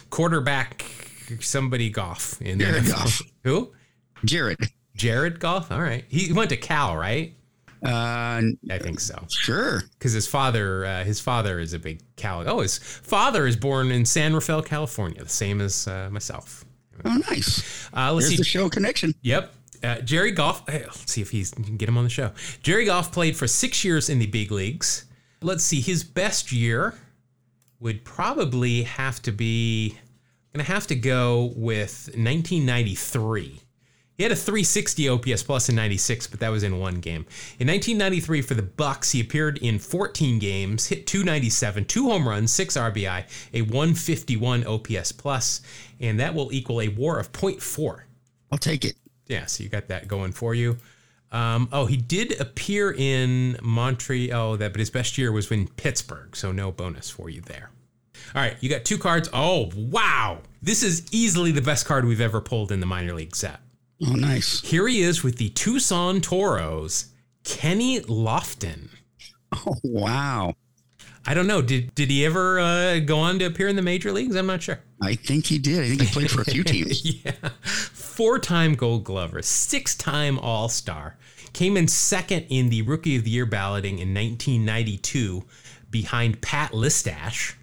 [0.09, 0.83] quarterback
[1.39, 2.41] somebody Goff.
[2.41, 2.89] In Jared NFL.
[2.89, 3.21] Goff.
[3.43, 3.71] Who?
[4.25, 4.57] Jared.
[4.95, 5.71] Jared Goff?
[5.71, 6.05] All right.
[6.07, 7.35] He went to Cal, right?
[7.85, 9.15] Uh, I think so.
[9.29, 9.83] sure.
[9.99, 12.43] Because his father, uh, his father is a big Cal.
[12.49, 16.64] Oh, his father is born in San Rafael, California, the same as uh, myself.
[17.03, 17.89] Oh, nice.
[17.93, 18.37] Uh, let's There's see.
[18.37, 19.13] the show connection.
[19.21, 19.53] Yep.
[19.83, 20.67] Uh, Jerry Goff.
[20.69, 22.31] Hey, let's see if he's we can get him on the show.
[22.63, 25.05] Jerry Goff played for six years in the big leagues.
[25.41, 25.81] Let's see.
[25.81, 26.95] His best year
[27.79, 29.97] would probably have to be.
[30.53, 33.59] Gonna have to go with 1993.
[34.17, 37.25] He had a 360 OPS plus in 96, but that was in one game.
[37.59, 42.51] In 1993 for the Bucs, he appeared in 14 games, hit 297, two home runs,
[42.51, 45.61] six RBI, a 151 OPS plus,
[45.99, 48.03] and that will equal a WAR of 0.4.
[48.51, 48.95] I'll take it.
[49.27, 50.77] Yeah, so you got that going for you.
[51.31, 54.53] Um, oh, he did appear in Montreal.
[54.53, 57.71] Oh, that, but his best year was in Pittsburgh, so no bonus for you there.
[58.33, 59.29] All right, you got two cards.
[59.33, 60.39] Oh, wow!
[60.61, 63.59] This is easily the best card we've ever pulled in the minor league set.
[64.05, 64.61] Oh, nice.
[64.61, 67.07] Here he is with the Tucson Toros,
[67.43, 68.89] Kenny Lofton.
[69.65, 70.55] Oh, wow.
[71.25, 71.61] I don't know.
[71.61, 74.35] Did did he ever uh, go on to appear in the major leagues?
[74.35, 74.79] I'm not sure.
[75.01, 75.79] I think he did.
[75.83, 77.23] I think he played for a few teams.
[77.23, 77.31] yeah.
[77.61, 81.17] Four time gold glover, six time all star.
[81.53, 85.43] Came in second in the rookie of the year balloting in 1992
[85.89, 87.55] behind Pat Listach.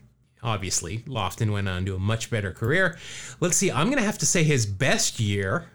[0.43, 2.97] Obviously, Lofton went on to a much better career.
[3.41, 5.68] Let's see, I'm going to have to say his best year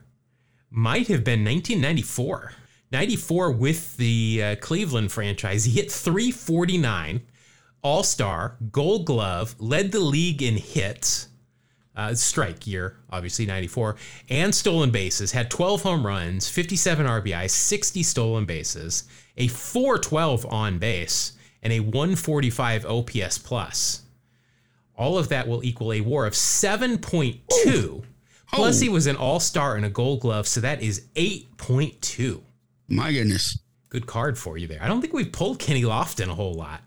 [0.70, 2.54] might have been 1994.
[2.92, 5.66] 94 with the uh, Cleveland franchise.
[5.66, 7.22] He hit 349,
[7.82, 11.28] all star, gold glove, led the league in hits
[11.98, 13.98] uh, strike year, obviously 94,
[14.30, 19.06] and stolen bases, had 12 home runs, 57 RBI, 60 stolen bases,
[19.36, 24.04] a 412 on base, and a 145 OPS plus.
[24.96, 27.42] All of that will equal a war of 7.2.
[27.50, 28.04] Plus,
[28.54, 28.72] Oh.
[28.72, 32.42] he was an all star and a gold glove, so that is 8.2.
[32.88, 33.60] My goodness.
[33.90, 34.82] Good card for you there.
[34.82, 36.82] I don't think we've pulled Kenny Lofton a whole lot.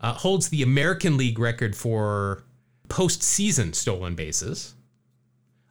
[0.00, 2.44] Uh, holds the American League record for
[2.88, 4.74] postseason stolen bases.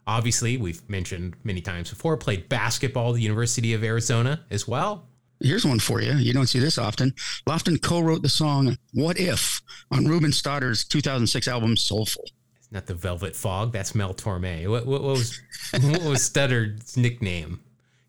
[0.05, 5.07] Obviously, we've mentioned many times before, played basketball at the University of Arizona as well.
[5.39, 6.13] Here's one for you.
[6.13, 7.13] You don't see this often.
[7.47, 9.61] Lofton co-wrote the song "What If"
[9.91, 12.25] on Ruben Studdard's 2006 album "Soulful."
[12.73, 14.67] Not the Velvet Fog, that's Mel Torme.
[14.67, 15.39] What, what, what was
[15.71, 17.59] what was Studdard's nickname?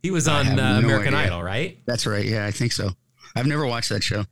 [0.02, 1.26] He was on uh, no American idea.
[1.26, 1.78] Idol, right?
[1.84, 2.24] That's right.
[2.24, 2.90] Yeah, I think so.
[3.36, 4.24] I've never watched that show.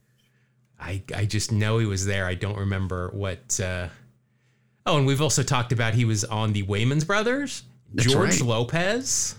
[0.80, 2.26] I, I just know he was there.
[2.26, 3.60] I don't remember what.
[3.60, 3.88] Uh...
[4.86, 7.64] Oh, and we've also talked about he was on the Wayans Brothers.
[7.92, 8.48] That's George right.
[8.48, 9.34] Lopez.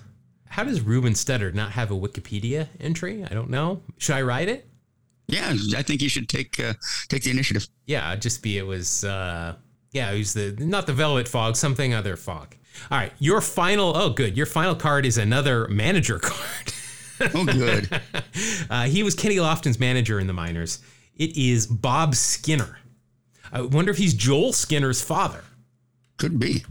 [0.47, 3.23] How does Ruben Studdard not have a Wikipedia entry?
[3.23, 3.81] I don't know.
[3.97, 4.67] Should I write it?
[5.27, 6.73] Yeah, I think you should take uh,
[7.07, 7.67] take the initiative.
[7.87, 9.03] Yeah, just be it was.
[9.03, 9.55] Uh,
[9.93, 12.55] yeah, was the not the Velvet Fog, something other fog.
[12.91, 13.95] All right, your final.
[13.95, 14.35] Oh, good.
[14.35, 16.73] Your final card is another manager card.
[17.33, 18.01] Oh, good.
[18.69, 20.79] Uh, he was Kenny Lofton's manager in the minors.
[21.15, 22.79] It is Bob Skinner.
[23.51, 25.43] I wonder if he's Joel Skinner's father.
[26.17, 26.65] Could be.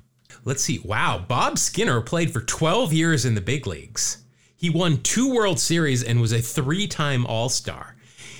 [0.44, 0.80] Let's see.
[0.80, 4.24] Wow, Bob Skinner played for 12 years in the big leagues.
[4.56, 7.91] He won two World Series and was a three-time All-Star.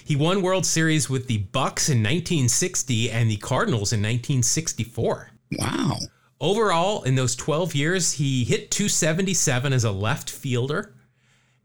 [0.05, 5.31] He won World Series with the Bucs in 1960 and the Cardinals in 1964.
[5.59, 5.99] Wow.
[6.41, 10.93] Overall, in those 12 years, he hit 277 as a left fielder,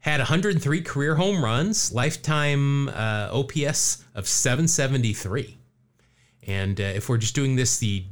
[0.00, 5.58] had 103 career home runs, lifetime uh, OPS of 773.
[6.46, 8.04] And uh, if we're just doing this the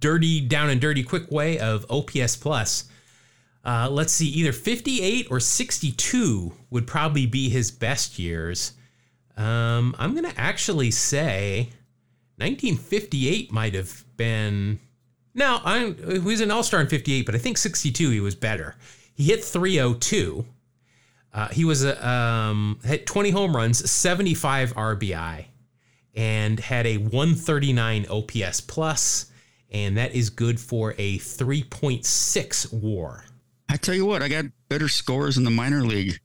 [0.00, 2.88] dirty, down and dirty, quick way of OPS plus,
[3.64, 8.72] uh, let's see, either 58 or 62 would probably be his best years.
[9.38, 11.70] Um, I'm to actually say
[12.38, 14.80] 1958 might have been.
[15.34, 18.34] No, I, he was an All Star in 58, but I think 62 he was
[18.34, 18.74] better.
[19.14, 20.44] He hit 302.
[21.32, 25.44] Uh, he was a um, hit 20 home runs, 75 RBI,
[26.16, 29.30] and had a 139 OPS plus,
[29.70, 33.24] and that is good for a 3.6 WAR.
[33.68, 36.18] I tell you what, I got better scores in the minor league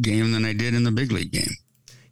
[0.00, 1.50] game than I did in the big league game.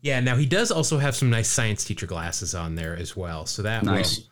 [0.08, 3.46] Yeah, now he does also have some nice science teacher glasses on there as well,
[3.46, 4.18] so that Nice.
[4.18, 4.24] will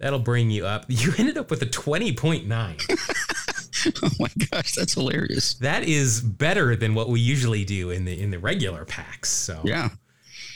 [0.00, 0.84] That'll bring you up.
[0.88, 3.28] You ended up with a 20.9.
[4.02, 5.54] Oh my gosh, that's hilarious.
[5.54, 9.28] that is better than what we usually do in the in the regular packs.
[9.30, 9.90] So Yeah.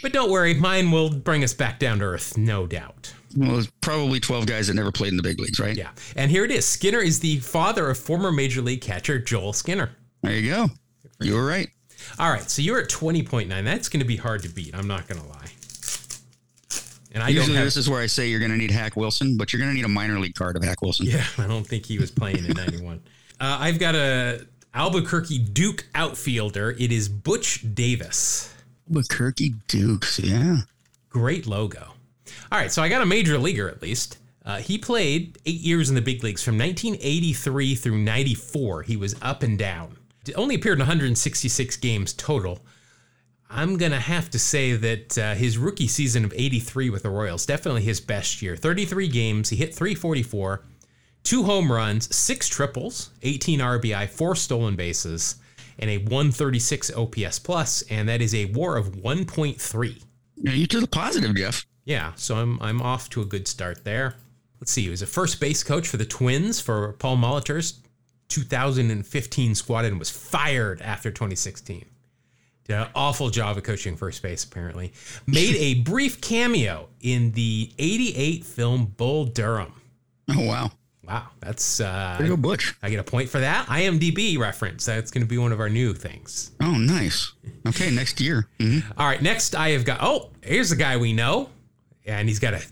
[0.03, 3.15] But don't worry, mine will bring us back down to earth, no doubt.
[3.37, 5.77] Well, it's probably 12 guys that never played in the big leagues, right?
[5.77, 5.91] Yeah.
[6.17, 6.67] And here it is.
[6.67, 9.91] Skinner is the father of former major league catcher Joel Skinner.
[10.23, 10.67] There you go.
[11.21, 11.69] You were right.
[12.19, 13.49] All right, so you're at 20.9.
[13.65, 14.75] That's going to be hard to beat.
[14.75, 15.47] I'm not going to lie.
[17.15, 18.97] And I Usually, don't have, this is where I say you're going to need Hack
[18.97, 21.07] Wilson, but you're going to need a minor league card of Hack Wilson.
[21.07, 23.03] Yeah, I don't think he was playing in 91.
[23.41, 26.77] Uh, I've got a Albuquerque Duke outfielder.
[26.79, 28.55] It is Butch Davis.
[28.89, 30.21] Albuquerque Dukes.
[30.21, 30.59] Yeah.
[31.09, 31.93] Great logo.
[32.53, 34.19] All right, so I got a major leaguer at least.
[34.45, 38.83] Uh, he played eight years in the big leagues from 1983 through 94.
[38.83, 39.97] He was up and down.
[40.37, 42.61] Only appeared in 166 games total.
[43.51, 47.11] I'm going to have to say that uh, his rookie season of 83 with the
[47.11, 48.57] Royals, definitely his best year.
[48.57, 50.65] 33 games, he hit 344,
[51.23, 55.37] two home runs, six triples, 18 RBI, four stolen bases,
[55.79, 60.03] and a 136 OPS plus, and that is a WAR of 1.3.
[60.37, 61.67] yeah you to the positive, Jeff.
[61.85, 64.15] Yeah, so I'm I'm off to a good start there.
[64.61, 67.81] Let's see, he was a first base coach for the Twins for Paul Molitor's
[68.33, 71.85] 2015 squad and was fired after 2016.
[72.65, 74.93] Did an awful job of coaching first base, apparently.
[75.27, 79.73] Made a brief cameo in the 88 film Bull Durham.
[80.31, 80.71] Oh, wow.
[81.05, 82.75] Wow, that's uh, There go, Butch.
[82.81, 83.67] I get a point for that.
[83.67, 84.85] IMDb reference.
[84.85, 86.53] That's going to be one of our new things.
[86.63, 87.33] Oh, nice.
[87.67, 88.47] Okay, next year.
[88.61, 88.85] Mhm.
[88.97, 89.99] All right, next I have got.
[90.01, 91.51] Oh, here's a guy we know,
[92.07, 92.63] and he's got a.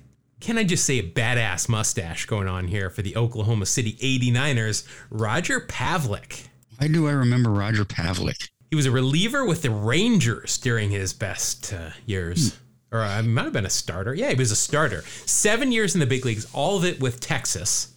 [0.41, 4.87] Can I just say a badass mustache going on here for the Oklahoma City 89ers?
[5.11, 6.49] Roger Pavlik.
[6.79, 8.49] Why do I remember Roger Pavlik?
[8.71, 12.59] He was a reliever with the Rangers during his best uh, years.
[12.91, 14.15] Or I might have been a starter.
[14.15, 15.03] Yeah, he was a starter.
[15.27, 17.95] Seven years in the big leagues, all of it with Texas.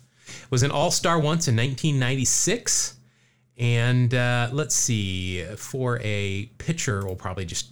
[0.50, 2.96] Was an all star once in 1996.
[3.58, 7.72] And uh, let's see, for a pitcher, we'll probably just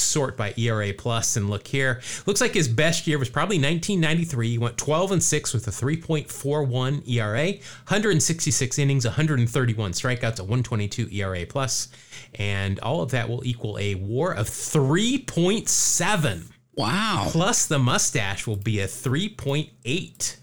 [0.00, 2.00] sort by ERA plus and look here.
[2.26, 4.50] Looks like his best year was probably 1993.
[4.50, 11.08] He went 12 and 6 with a 3.41 ERA, 166 innings, 131 strikeouts, a 122
[11.10, 11.88] ERA plus,
[12.34, 16.44] and all of that will equal a WAR of 3.7.
[16.76, 17.28] Wow.
[17.30, 20.36] Plus the mustache will be a 3.8.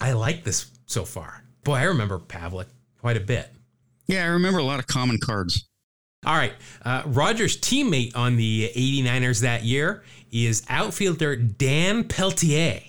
[0.00, 1.44] I like this so far.
[1.64, 2.66] Boy, I remember Pavlik
[2.98, 3.48] quite a bit.
[4.06, 5.68] Yeah, I remember a lot of common cards.
[6.24, 6.54] All right.
[6.84, 12.80] Uh, Rogers' teammate on the 89ers that year is outfielder Dan Peltier,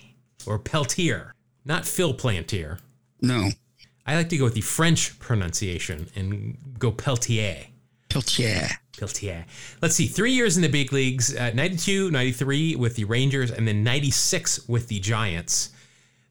[0.45, 1.33] or Peltier,
[1.65, 2.79] not Phil Plantier.
[3.21, 3.49] No.
[4.05, 7.67] I like to go with the French pronunciation and go Peltier.
[8.09, 8.69] Peltier.
[8.97, 9.45] Peltier.
[9.81, 13.67] Let's see, three years in the big leagues uh, 92, 93 with the Rangers, and
[13.67, 15.71] then 96 with the Giants.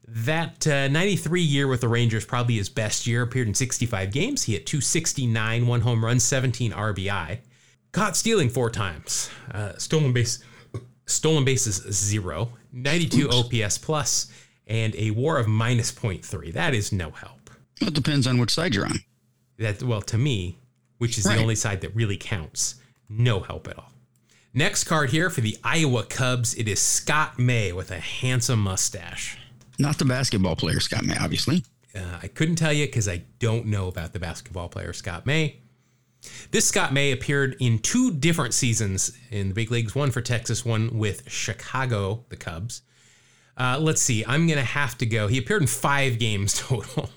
[0.05, 4.43] That uh, 93 year with the Rangers, probably his best year, appeared in 65 games.
[4.43, 7.39] He hit 269, one home run, 17 RBI.
[7.93, 9.29] Caught stealing four times.
[9.51, 10.39] Uh, stolen base,
[11.05, 12.49] stolen bases zero.
[12.73, 14.31] 92 OPS plus,
[14.67, 16.51] and a WAR of minus 0.3.
[16.53, 17.51] That is no help.
[17.79, 18.97] Well, it depends on which side you're on.
[19.59, 20.57] That well, to me,
[20.97, 21.35] which is Right.
[21.35, 22.75] the only side that really counts,
[23.07, 23.91] no help at all.
[24.55, 29.37] Next card here for the Iowa Cubs, it is Scott May with a handsome mustache.
[29.83, 31.65] Not the basketball player, Scott May, obviously.
[31.93, 35.59] Uh, I couldn't tell you because I don't know about the basketball player Scott May.
[36.51, 40.63] This Scott May appeared in two different seasons in the big leagues, one for Texas,
[40.63, 42.83] one with Chicago, the Cubs.
[43.57, 45.27] Uh, let's see, I'm going to have to go.
[45.27, 47.09] He appeared in five games total.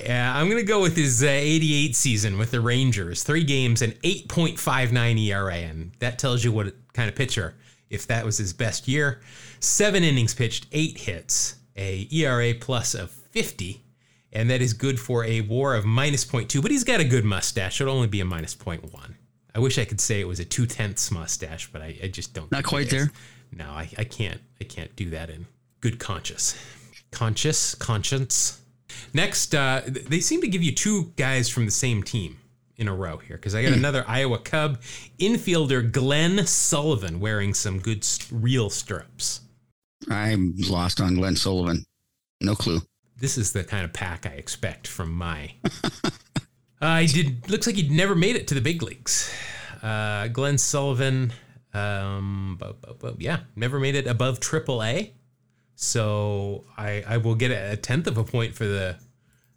[0.00, 3.82] yeah, I'm going to go with his uh, 88 season with the Rangers, three games
[3.82, 5.54] and 8.59 ERA.
[5.54, 7.56] And that tells you what kind of pitcher,
[7.90, 9.20] if that was his best year.
[9.60, 13.82] Seven innings pitched, eight hits, a ERA plus of 50
[14.32, 16.60] and that is good for a war of minus 0.2.
[16.60, 17.80] But he's got a good mustache.
[17.80, 19.14] It'll only be a minus 0.1.
[19.54, 22.34] I wish I could say it was a two tenths mustache, but I, I just
[22.34, 22.50] don't.
[22.52, 23.10] Not think quite there.
[23.50, 24.40] No, I, I can't.
[24.60, 25.46] I can't do that in
[25.80, 26.56] good conscience.
[27.10, 28.60] Conscious conscience.
[29.14, 32.38] Next, uh, they seem to give you two guys from the same team
[32.76, 34.80] in a row here because I got another Iowa Cub
[35.18, 39.40] infielder Glenn Sullivan wearing some good st- real stirrups.
[40.10, 41.84] I'm lost on Glenn Sullivan.
[42.40, 42.80] No clue.
[43.20, 45.52] this is the kind of pack I expect from my.
[46.80, 47.50] I did.
[47.50, 49.32] Looks like he'd never made it to the big leagues.
[49.82, 51.32] Uh, Glenn Sullivan,
[51.74, 52.60] um,
[53.18, 55.12] yeah, never made it above Triple A.
[55.74, 58.96] So I, I will get a tenth of a point for the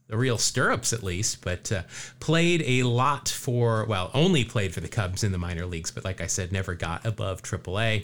[0.07, 1.41] the real stirrups at least.
[1.43, 1.83] But uh,
[2.19, 5.91] played a lot for well, only played for the Cubs in the minor leagues.
[5.91, 8.03] But like I said, never got above Triple A.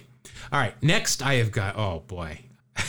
[0.51, 1.77] All right, next I have got.
[1.77, 2.39] Oh boy.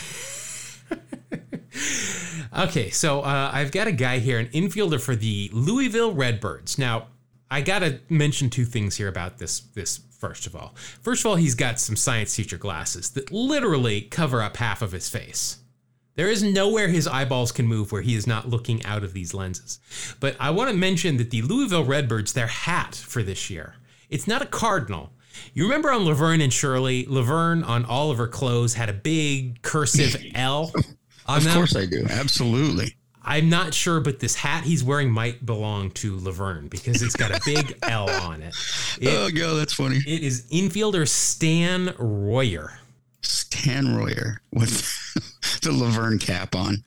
[2.57, 6.79] Okay, so uh, I've got a guy here, an infielder for the Louisville Redbirds.
[6.79, 7.09] Now,
[7.51, 9.61] I gotta mention two things here about this.
[9.61, 14.03] This first of all, first of all, he's got some science teacher glasses that literally
[14.03, 15.59] cover up half of his face.
[16.17, 19.35] There is nowhere his eyeballs can move where he is not looking out of these
[19.35, 19.79] lenses.
[20.19, 23.77] But I want to mention that the Louisville Redbirds, their hat for this year,
[24.11, 25.13] it's not a cardinal.
[25.55, 29.63] You remember on Laverne and Shirley, Laverne on all of her clothes had a big
[29.63, 30.73] cursive L
[31.27, 31.55] on Of them.
[31.55, 32.05] course I do.
[32.09, 32.95] Absolutely.
[33.23, 37.31] I'm not sure, but this hat he's wearing might belong to Laverne because it's got
[37.31, 38.55] a big L on it.
[39.01, 39.97] It, oh, yeah, that's funny.
[39.99, 42.79] it is infielder Stan Royer.
[43.21, 44.81] Stan Royer with
[45.63, 46.83] the Laverne cap on.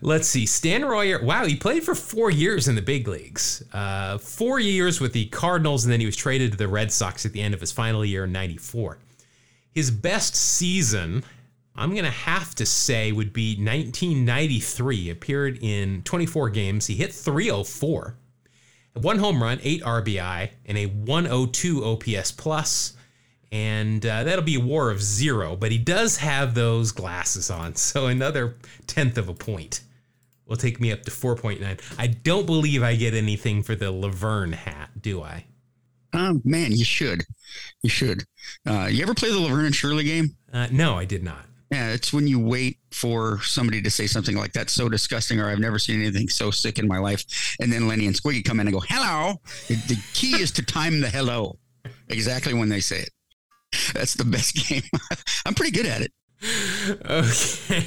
[0.00, 0.46] Let's see.
[0.46, 3.64] Stan Royer, wow, he played for four years in the big leagues.
[3.72, 7.26] Uh, four years with the Cardinals, and then he was traded to the Red Sox
[7.26, 8.98] at the end of his final year in 94.
[9.74, 11.24] His best season,
[11.74, 14.96] I'm going to have to say, would be 1993.
[14.96, 16.86] He appeared in 24 games.
[16.86, 18.14] He hit 304,
[18.94, 22.94] one home run, eight RBI, and a 102 OPS plus.
[23.50, 27.74] And uh, that'll be a war of zero, but he does have those glasses on.
[27.76, 28.54] So another
[28.86, 29.80] tenth of a point
[30.48, 31.80] will take me up to 4.9.
[31.98, 35.44] I don't believe I get anything for the Laverne hat, do I?
[36.12, 37.24] Um, man, you should.
[37.82, 38.24] You should.
[38.66, 40.36] Uh, you ever play the Laverne and Shirley game?
[40.52, 41.44] Uh, no, I did not.
[41.70, 45.50] Yeah, it's when you wait for somebody to say something like that's so disgusting, or
[45.50, 47.24] I've never seen anything so sick in my life.
[47.60, 49.34] And then Lenny and Squiggy come in and go, hello.
[49.68, 51.58] The, the key is to time the hello
[52.08, 53.10] exactly when they say it.
[53.92, 54.82] That's the best game.
[55.44, 56.12] I'm pretty good at it.
[56.42, 57.80] Okay.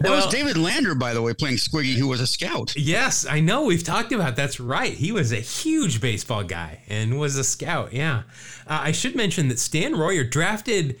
[0.00, 2.74] That was David Lander, by the way, playing Squiggy, who was a scout.
[2.76, 3.64] yes, I know.
[3.64, 4.92] We've talked about that's right.
[4.92, 7.92] He was a huge baseball guy and was a scout.
[7.92, 8.22] Yeah.
[8.66, 10.98] Uh, I should mention that Stan Royer drafted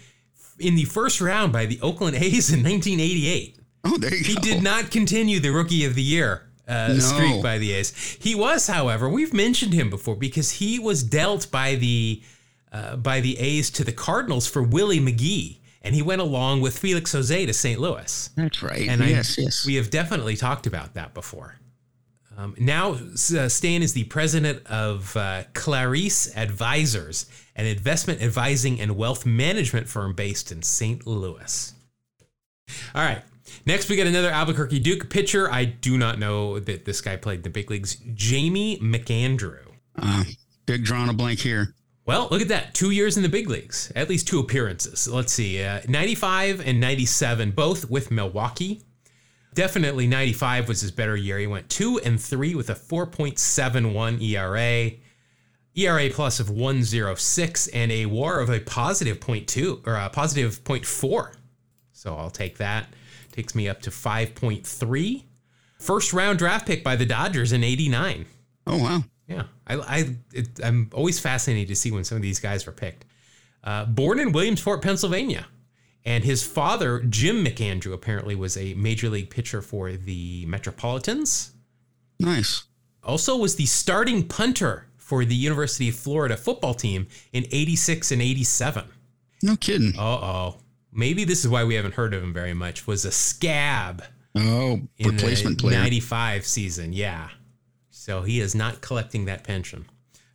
[0.58, 3.58] in the first round by the Oakland A's in 1988.
[3.84, 4.40] Oh, there you He go.
[4.42, 6.98] did not continue the rookie of the year uh, No.
[6.98, 7.90] streak by the A's.
[8.20, 12.22] He was, however, we've mentioned him before because he was dealt by the
[12.72, 15.55] uh, by the A's to the Cardinals for Willie McGee,
[15.86, 17.80] and he went along with Felix Jose to St.
[17.80, 18.30] Louis.
[18.36, 18.88] That's right.
[18.88, 19.64] And yes, I, yes.
[19.64, 21.60] we have definitely talked about that before.
[22.36, 28.96] Um, now, uh, Stan is the president of uh, Clarice Advisors, an investment advising and
[28.96, 31.06] wealth management firm based in St.
[31.06, 31.72] Louis.
[32.94, 33.22] All right.
[33.64, 35.50] Next, we got another Albuquerque Duke pitcher.
[35.50, 37.96] I do not know that this guy played in the big leagues.
[38.12, 39.62] Jamie McAndrew.
[39.96, 40.24] uh,
[40.66, 41.74] big drawing a blank here.
[42.06, 42.72] Well, look at that.
[42.72, 45.08] Two years in the big leagues, at least two appearances.
[45.08, 45.62] Let's see.
[45.62, 48.82] Uh, 95 and 97, both with Milwaukee.
[49.54, 51.38] Definitely 95 was his better year.
[51.38, 54.92] He went 2 and 3 with a 4.71 ERA,
[55.74, 61.34] ERA plus of 106, and a war of a positive 0.2 or a positive 0.4.
[61.92, 62.86] So I'll take that.
[63.32, 65.24] Takes me up to 5.3.
[65.80, 68.26] First round draft pick by the Dodgers in 89.
[68.68, 69.04] Oh, wow.
[69.28, 72.72] Yeah, I, I it, I'm always fascinated to see when some of these guys were
[72.72, 73.04] picked.
[73.64, 75.46] Uh, born in Williamsport, Pennsylvania,
[76.04, 81.52] and his father Jim McAndrew apparently was a major league pitcher for the Metropolitans.
[82.20, 82.64] Nice.
[83.02, 88.22] Also, was the starting punter for the University of Florida football team in '86 and
[88.22, 88.84] '87.
[89.42, 89.94] No kidding.
[89.98, 90.56] Uh oh,
[90.92, 92.86] maybe this is why we haven't heard of him very much.
[92.86, 94.04] Was a scab
[94.36, 95.78] Oh, in replacement the player.
[95.78, 96.92] 95 season.
[96.92, 97.28] Yeah.
[98.06, 99.84] So he is not collecting that pension.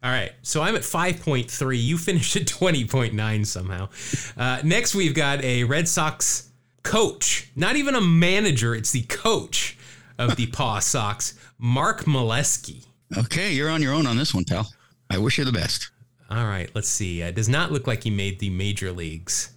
[0.04, 0.34] All right.
[0.42, 1.82] So I'm at 5.3.
[1.82, 3.88] You finished at 20.9 somehow.
[4.36, 6.50] Uh, next, we've got a Red Sox
[6.84, 9.78] coach, not even a manager, it's the coach
[10.18, 12.88] of the Paw Sox, Mark Molesky.
[13.18, 14.68] Okay, you're on your own on this one, pal.
[15.10, 15.92] I wish you the best.
[16.30, 17.24] All right, let's see.
[17.24, 19.54] Uh, does not look like he made the major leagues.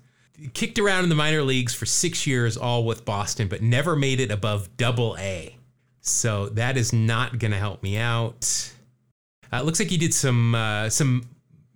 [0.53, 4.21] Kicked around in the minor leagues for six years, all with Boston, but never made
[4.21, 5.57] it above double A.
[6.07, 8.71] So that is not going to help me out.
[9.51, 11.27] Uh, it looks like he did some uh, some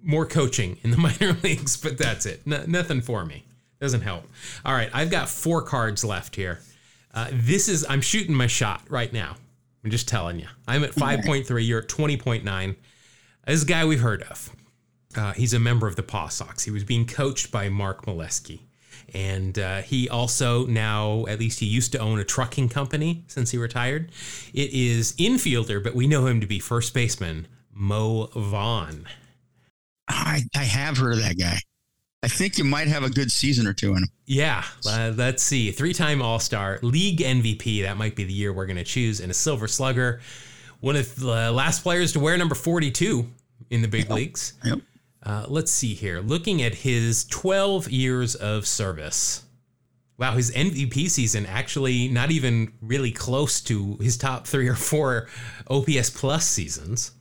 [0.03, 2.47] more coaching in the minor leagues, but that's it.
[2.47, 3.45] No, nothing for me.
[3.81, 4.25] Doesn't help.
[4.67, 6.61] All right, I've got four cards left here.
[7.15, 9.37] Uh, this is I'm shooting my shot right now.
[9.83, 10.47] I'm just telling you.
[10.67, 11.67] I'm at 5.3.
[11.67, 12.77] You're at 20.9.
[13.47, 14.51] This guy we've heard of.
[15.17, 16.65] Uh, he's a member of the Paw Sox.
[16.65, 18.61] He was being coached by Mark Molesky.
[19.15, 23.51] And uh, he also now, at least he used to own a trucking company since
[23.51, 24.11] he retired.
[24.53, 29.07] It is infielder, but we know him to be first baseman, Mo Vaughn.
[30.09, 31.59] I, I have heard of that guy.
[32.23, 34.09] I think you might have a good season or two in him.
[34.27, 35.71] Yeah, uh, let's see.
[35.71, 37.83] Three time All Star, league MVP.
[37.83, 39.21] That might be the year we're going to choose.
[39.21, 40.21] And a Silver Slugger.
[40.81, 43.29] One of the last players to wear number 42
[43.71, 44.55] in the big leagues.
[44.65, 44.81] Yep.
[45.23, 46.21] Uh, let's see here.
[46.21, 49.45] Looking at his 12 years of service,
[50.19, 55.29] Wow, his MVP season actually not even really close to his top three or four
[55.71, 57.13] OPS plus seasons.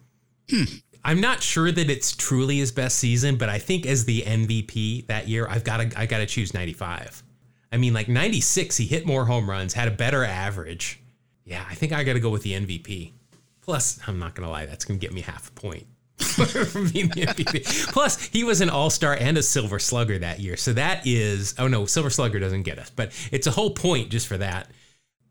[1.03, 5.05] I'm not sure that it's truly his best season, but I think as the MVP
[5.07, 7.23] that year, I've got to I got to choose 95.
[7.71, 10.99] I mean, like 96, he hit more home runs, had a better average.
[11.45, 13.11] Yeah, I think I got to go with the MVP.
[13.61, 15.85] Plus, I'm not gonna lie, that's gonna get me half a point.
[16.17, 17.91] For being the MVP.
[17.91, 21.55] Plus, he was an All Star and a Silver Slugger that year, so that is
[21.57, 24.69] oh no, Silver Slugger doesn't get us, but it's a whole point just for that.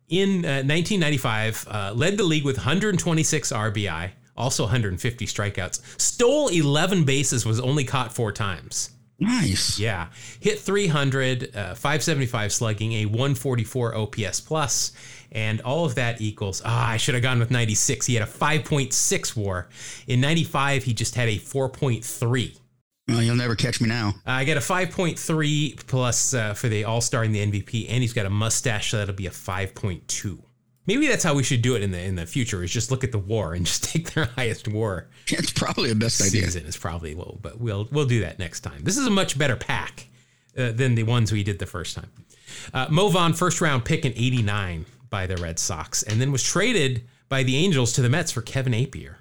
[0.08, 7.04] In uh, 1995, uh, led the league with 126 RBI, also 150 strikeouts, stole 11
[7.04, 8.90] bases, was only caught four times.
[9.18, 9.78] Nice.
[9.78, 10.08] Yeah,
[10.40, 14.92] hit 300, uh, 575 slugging, a 144 OPS plus,
[15.32, 16.62] and all of that equals.
[16.64, 18.06] Ah, I should have gone with 96.
[18.06, 19.68] He had a 5.6 WAR.
[20.06, 22.58] In 95, he just had a 4.3.
[23.08, 24.14] Well, you'll never catch me now.
[24.26, 28.12] I got a 5.3 plus uh, for the All Star and the MVP, and he's
[28.12, 30.38] got a mustache, so that'll be a 5.2.
[30.88, 32.62] Maybe that's how we should do it in the in the future.
[32.62, 35.96] Is just look at the WAR and just take their highest WAR It's probably the
[35.96, 36.42] best idea.
[36.44, 36.64] season.
[36.66, 38.82] Is probably well, but we'll we'll do that next time.
[38.84, 40.06] This is a much better pack
[40.56, 42.10] uh, than the ones we did the first time.
[42.72, 46.42] Uh, Mo Vaughn, first round pick in '89 by the Red Sox, and then was
[46.42, 49.16] traded by the Angels to the Mets for Kevin Appier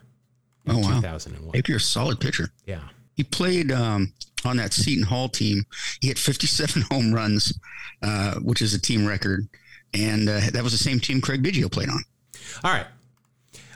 [0.65, 0.95] in Oh, wow.
[0.95, 1.55] 2001.
[1.55, 2.49] Appier's solid pitcher.
[2.65, 2.81] Yeah.
[3.15, 4.13] He played um,
[4.43, 5.65] on that Seton Hall team.
[6.01, 7.57] He hit 57 home runs,
[8.01, 9.47] uh, which is a team record.
[9.93, 12.03] And uh, that was the same team Craig Biggio played on.
[12.63, 12.87] All right.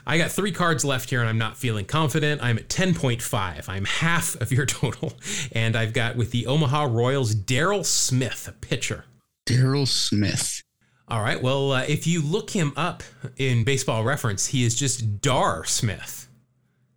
[0.06, 2.42] I got three cards left here and I'm not feeling confident.
[2.42, 3.68] I'm at 10.5.
[3.68, 5.12] I'm half of your total.
[5.52, 9.04] And I've got with the Omaha Royals, Daryl Smith, a pitcher.
[9.46, 10.62] Daryl Smith.
[11.10, 11.42] All right.
[11.42, 13.02] Well, uh, if you look him up
[13.36, 16.28] in baseball reference, he is just Dar Smith.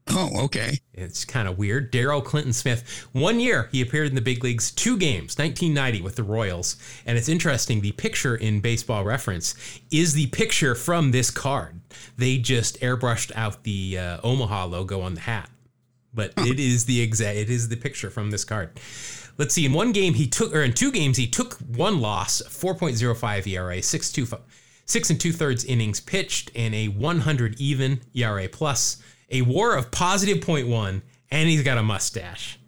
[0.09, 0.80] Oh, okay.
[0.93, 1.91] It's kind of weird.
[1.91, 3.07] Daryl Clinton Smith.
[3.14, 6.76] One year he appeared in the big leagues, two games, 1990 with the Royals.
[7.05, 7.82] And it's interesting.
[7.82, 9.55] The picture in baseball reference
[9.91, 11.80] is the picture from this card.
[12.18, 15.49] They just airbrushed out the uh, Omaha logo on the hat,
[16.14, 17.38] but it is the exact.
[17.38, 18.72] It is the picture from this card.
[19.38, 19.65] Let's see.
[19.65, 23.81] In one game he took, or in two games he took one loss, 4.05 ERA,
[23.81, 24.27] six two
[24.86, 29.91] six and two thirds innings pitched, and a 100 even ERA plus, a WAR of
[29.91, 32.59] positive 0.1, and he's got a mustache,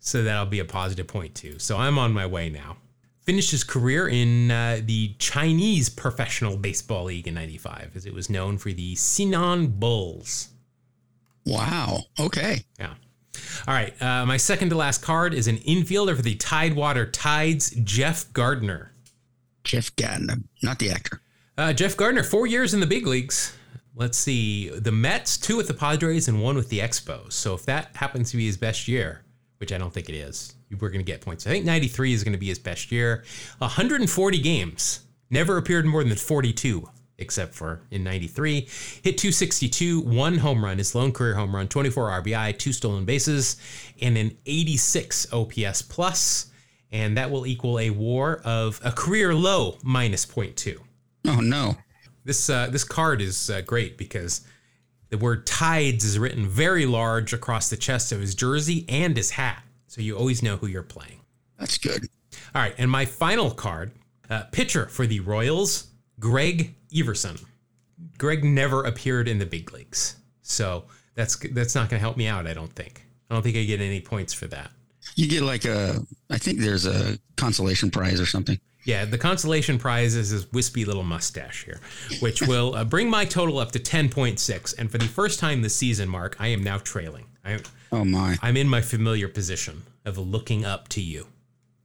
[0.00, 1.60] so that'll be a positive 0.2.
[1.60, 2.78] So I'm on my way now.
[3.22, 8.28] Finished his career in uh, the Chinese Professional Baseball League in '95, as it was
[8.28, 10.48] known for the Sinon Bulls.
[11.46, 12.00] Wow.
[12.18, 12.64] Okay.
[12.80, 12.94] Yeah.
[13.66, 14.00] All right.
[14.02, 18.92] Uh, my second to last card is an infielder for the Tidewater Tides, Jeff Gardner.
[19.64, 21.20] Jeff Gardner, not the actor.
[21.56, 23.56] Uh, Jeff Gardner, four years in the big leagues.
[23.94, 24.70] Let's see.
[24.70, 27.32] The Mets, two with the Padres and one with the Expos.
[27.32, 29.22] So if that happens to be his best year,
[29.58, 31.46] which I don't think it is, we're going to get points.
[31.46, 33.24] I think 93 is going to be his best year.
[33.58, 35.00] 140 games.
[35.30, 36.88] Never appeared in more than 42,
[37.18, 38.60] except for in 93.
[39.02, 43.56] Hit 262, one home run, his lone career home run, 24 RBI, two stolen bases,
[44.00, 46.50] and an 86 OPS plus,
[46.90, 50.78] And that will equal a war of a career low minus 0.2.
[51.26, 51.76] Oh, no.
[52.24, 54.42] This uh, this card is uh, great because
[55.10, 59.30] the word tides is written very large across the chest of his jersey and his
[59.30, 61.20] hat, so you always know who you're playing.
[61.58, 62.06] That's good.
[62.54, 63.92] All right, and my final card,
[64.30, 65.88] uh, pitcher for the Royals,
[66.22, 67.36] Greg Everson.
[68.16, 70.84] Greg never appeared in the big leagues, so
[71.16, 72.46] that's that's not going to help me out.
[72.46, 73.04] I don't think.
[73.28, 74.70] I don't think I get any points for that.
[75.16, 78.58] You get like a, I think there's a consolation prize or something.
[78.84, 81.80] Yeah, the consolation prize is his wispy little mustache here,
[82.20, 84.78] which will uh, bring my total up to 10.6.
[84.78, 87.26] And for the first time this season, Mark, I am now trailing.
[87.44, 87.58] I,
[87.92, 88.38] Oh, my.
[88.42, 91.26] I'm in my familiar position of looking up to you.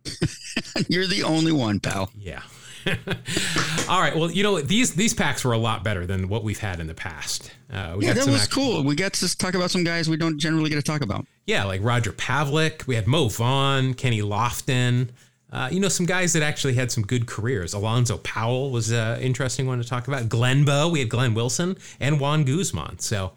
[0.87, 2.09] You're the only one, pal.
[2.17, 2.43] Yeah.
[3.89, 4.15] All right.
[4.15, 6.87] Well, you know these these packs were a lot better than what we've had in
[6.87, 7.51] the past.
[7.71, 8.83] Uh, we Yeah, that some was cool.
[8.83, 11.25] We got to talk about some guys we don't generally get to talk about.
[11.45, 12.87] Yeah, like Roger Pavlik.
[12.87, 15.09] We had Mo Vaughn, Kenny Lofton.
[15.51, 17.73] Uh, you know, some guys that actually had some good careers.
[17.73, 20.27] Alonzo Powell was an interesting one to talk about.
[20.27, 20.89] Glenn Bow.
[20.89, 22.99] We had Glenn Wilson and Juan Guzman.
[22.99, 23.31] So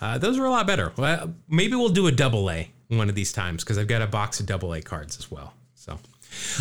[0.00, 0.92] uh, those were a lot better.
[0.96, 4.06] Well, maybe we'll do a double A one of these times because I've got a
[4.06, 5.54] box of double A cards as well.
[5.74, 5.98] So.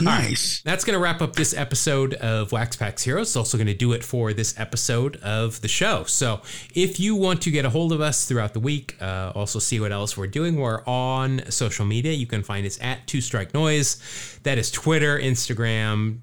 [0.02, 0.62] Nice.
[0.62, 3.30] That's going to wrap up this episode of Wax Packs Heroes.
[3.30, 6.04] It's also going to do it for this episode of the show.
[6.06, 6.42] So,
[6.74, 9.80] if you want to get a hold of us throughout the week, uh, also see
[9.80, 12.12] what else we're doing, we're on social media.
[12.12, 14.40] You can find us at Two Strike Noise.
[14.44, 16.20] That is Twitter, Instagram,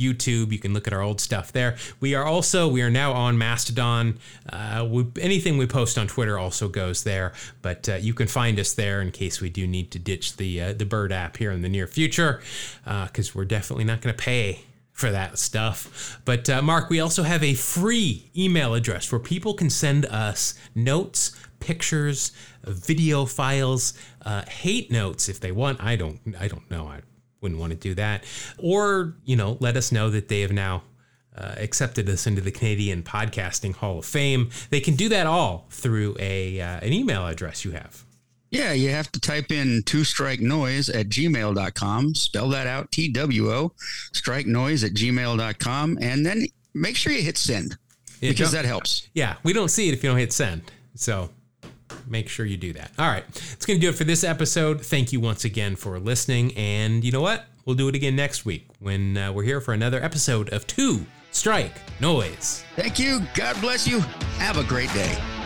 [0.00, 0.52] YouTube.
[0.52, 1.76] You can look at our old stuff there.
[2.00, 4.18] We are also we are now on Mastodon.
[4.50, 7.32] Uh, we, anything we post on Twitter also goes there,
[7.62, 10.60] but uh, you can find us there in case we do need to ditch the
[10.60, 12.40] uh, the Bird app here in the near future,
[12.84, 16.20] because we're definitely not going to pay for that stuff.
[16.24, 20.54] But uh, Mark, we also have a free email address where people can send us
[20.74, 22.32] notes, pictures,
[22.64, 23.94] video files,
[24.26, 25.82] uh, hate notes if they want.
[25.82, 26.20] I don't.
[26.38, 26.86] I don't know.
[26.86, 27.00] I
[27.40, 28.24] wouldn't want to do that.
[28.58, 30.82] Or you know, let us know that they have now
[31.36, 34.50] uh, accepted us into the Canadian Podcasting Hall of Fame.
[34.70, 38.04] They can do that all through a uh, an email address you have.
[38.50, 42.14] Yeah, you have to type in two strike noise at gmail.com.
[42.16, 43.72] Spell that out T W O,
[44.12, 45.98] strike noise at gmail.com.
[46.00, 47.76] And then make sure you hit send
[48.20, 49.08] Yeah, because that helps.
[49.14, 50.62] Yeah, we don't see it if you don't hit send.
[50.96, 51.30] So
[52.06, 52.90] make sure you do that.
[52.98, 53.24] All right.
[53.28, 54.80] It's going to do it for this episode.
[54.80, 56.56] Thank you once again for listening.
[56.56, 57.46] And you know what?
[57.64, 61.06] We'll do it again next week when uh, we're here for another episode of Two
[61.30, 62.64] Strike Noise.
[62.76, 63.20] Thank you.
[63.34, 64.00] God bless you.
[64.38, 65.39] Have a great day.